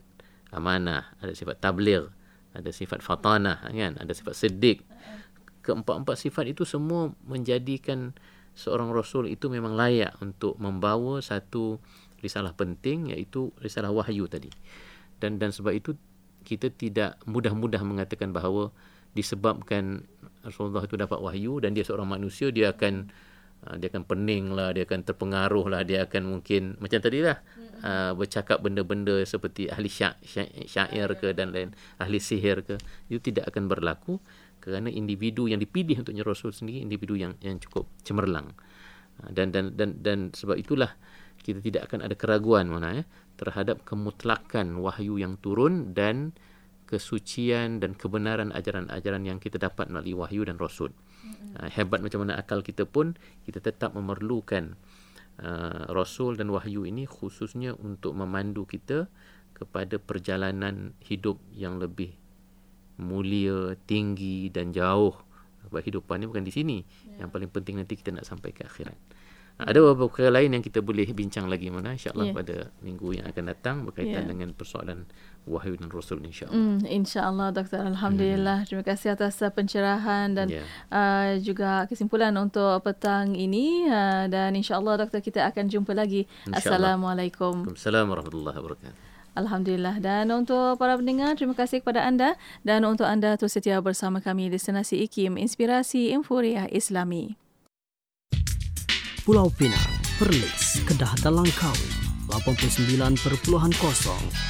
amanah, 0.51 1.14
ada 1.23 1.31
sifat 1.31 1.62
tabligh, 1.62 2.11
ada 2.51 2.71
sifat 2.75 2.99
fatanah 2.99 3.62
kan, 3.62 3.95
ada 3.95 4.11
sifat 4.11 4.35
sedik. 4.35 4.83
Keempat-empat 5.62 6.18
sifat 6.18 6.51
itu 6.51 6.66
semua 6.66 7.14
menjadikan 7.23 8.11
seorang 8.55 8.91
rasul 8.93 9.31
itu 9.31 9.49
memang 9.49 9.75
layak 9.75 10.19
untuk 10.21 10.59
membawa 10.61 11.23
satu 11.23 11.81
risalah 12.21 12.53
penting 12.53 13.11
iaitu 13.11 13.51
risalah 13.59 13.91
wahyu 13.91 14.29
tadi. 14.29 14.53
Dan 15.21 15.41
dan 15.41 15.53
sebab 15.53 15.73
itu 15.73 15.97
kita 16.45 16.73
tidak 16.73 17.21
mudah-mudah 17.29 17.81
mengatakan 17.85 18.33
bahawa 18.33 18.73
disebabkan 19.13 20.07
Rasulullah 20.41 20.87
itu 20.87 20.97
dapat 20.97 21.21
wahyu 21.21 21.61
dan 21.61 21.77
dia 21.77 21.85
seorang 21.85 22.09
manusia 22.09 22.49
dia 22.55 22.73
akan 22.73 23.11
uh, 23.67 23.77
dia 23.77 23.93
akan 23.93 24.05
pening 24.07 24.55
lah, 24.55 24.73
dia 24.73 24.87
akan 24.89 25.05
terpengaruh 25.05 25.67
lah, 25.69 25.83
dia 25.85 26.07
akan 26.07 26.39
mungkin 26.39 26.79
macam 26.81 27.01
tadi 27.03 27.21
lah 27.21 27.43
uh, 27.85 28.13
bercakap 28.17 28.63
benda-benda 28.65 29.21
seperti 29.27 29.69
ahli 29.69 29.91
sya- 29.91 30.17
sya- 30.25 30.49
syair 30.65 31.09
ke 31.19 31.33
dan 31.37 31.53
lain 31.53 31.77
ahli 32.01 32.23
sihir 32.23 32.65
ke 32.65 32.81
itu 33.13 33.21
tidak 33.33 33.53
akan 33.53 33.69
berlaku 33.69 34.23
kerana 34.61 34.93
individu 34.93 35.49
yang 35.49 35.59
dipilih 35.59 36.05
untuknya 36.05 36.23
Rasul 36.23 36.53
sendiri 36.53 36.85
individu 36.85 37.17
yang 37.17 37.35
yang 37.41 37.59
cukup 37.59 37.89
cemerlang. 38.07 38.53
Ha, 39.21 39.33
dan 39.33 39.51
dan 39.51 39.75
dan 39.75 39.99
dan 40.01 40.19
sebab 40.37 40.61
itulah 40.61 40.95
kita 41.41 41.65
tidak 41.65 41.89
akan 41.91 42.05
ada 42.05 42.15
keraguan 42.15 42.69
mana 42.69 43.03
ya 43.03 43.05
terhadap 43.41 43.83
kemutlakan 43.89 44.85
wahyu 44.85 45.17
yang 45.17 45.41
turun 45.41 45.97
dan 45.97 46.37
kesucian 46.85 47.81
dan 47.81 47.97
kebenaran 47.97 48.53
ajaran-ajaran 48.53 49.23
yang 49.25 49.39
kita 49.39 49.57
dapat 49.57 49.89
melalui 49.89 50.13
wahyu 50.13 50.43
dan 50.45 50.61
rasul. 50.61 50.93
Uh, 51.57 51.71
hebat 51.71 52.05
macam 52.05 52.27
mana 52.27 52.37
akal 52.37 52.61
kita 52.61 52.85
pun 52.85 53.17
kita 53.47 53.63
tetap 53.63 53.97
memerlukan 53.97 54.77
uh, 55.41 55.89
rasul 55.95 56.37
dan 56.37 56.53
wahyu 56.53 56.85
ini 56.85 57.09
khususnya 57.09 57.73
untuk 57.79 58.13
memandu 58.19 58.69
kita 58.69 59.09
kepada 59.57 60.01
perjalanan 60.01 60.97
hidup 61.05 61.41
yang 61.53 61.77
lebih 61.77 62.20
mulia, 63.01 63.75
tinggi 63.89 64.53
dan 64.53 64.71
jauh. 64.71 65.17
Sebab 65.67 65.81
hidupan 65.81 66.21
ni 66.21 66.27
bukan 66.29 66.45
di 66.45 66.53
sini. 66.53 66.79
Yeah. 66.85 67.27
Yang 67.27 67.31
paling 67.33 67.51
penting 67.51 67.75
nanti 67.81 67.95
kita 67.97 68.13
nak 68.13 68.29
sampai 68.29 68.53
ke 68.53 68.65
akhirat. 68.65 68.97
Ada 69.61 69.77
beberapa 69.77 70.09
perkara 70.09 70.41
lain 70.41 70.57
yang 70.57 70.65
kita 70.65 70.81
boleh 70.81 71.05
bincang 71.13 71.45
lagi 71.45 71.69
mana 71.69 71.93
insya-Allah 71.93 72.33
yeah. 72.33 72.37
pada 72.37 72.57
minggu 72.81 73.21
yang 73.21 73.29
akan 73.29 73.45
datang 73.45 73.77
berkaitan 73.85 74.25
yeah. 74.25 74.31
dengan 74.33 74.49
persoalan 74.57 75.05
wahyu 75.45 75.77
dan 75.77 75.93
rasul 75.93 76.17
insya-Allah. 76.25 76.57
Mm, 76.57 76.89
insya-Allah 76.89 77.49
doktor 77.53 77.85
alhamdulillah. 77.85 78.65
Mm. 78.65 78.67
Terima 78.73 78.85
kasih 78.89 79.13
atas 79.13 79.37
uh, 79.45 79.53
pencerahan 79.53 80.33
dan 80.33 80.49
yeah. 80.49 80.65
uh, 80.89 81.37
juga 81.45 81.85
kesimpulan 81.93 82.33
untuk 82.41 82.81
petang 82.81 83.37
ini 83.37 83.85
uh, 83.85 84.33
dan 84.33 84.57
insya-Allah 84.57 85.05
doktor 85.05 85.21
kita 85.21 85.45
akan 85.53 85.69
jumpa 85.69 85.93
lagi. 85.93 86.25
Assalamualaikum. 86.49 87.69
Waalaikumsalam 87.69 88.09
warahmatullahi 88.09 88.57
wabarakatuh. 88.57 89.10
Alhamdulillah. 89.39 90.03
Dan 90.03 90.35
untuk 90.35 90.78
para 90.81 90.99
pendengar, 90.99 91.39
terima 91.39 91.55
kasih 91.55 91.83
kepada 91.83 92.07
anda. 92.07 92.35
Dan 92.66 92.83
untuk 92.87 93.07
anda 93.07 93.39
terus 93.39 93.55
setia 93.55 93.78
bersama 93.78 94.18
kami 94.18 94.51
di 94.51 94.59
Destinasi 94.59 95.07
IKIM, 95.07 95.39
Inspirasi 95.39 96.11
Inforia 96.11 96.66
Islami. 96.70 97.39
Pulau 99.22 99.53
Pinang, 99.53 99.95
Perlis, 100.18 100.83
Kedah 100.89 101.14
dan 101.22 101.39
Langkawi, 101.39 101.87
89.0 102.33 104.50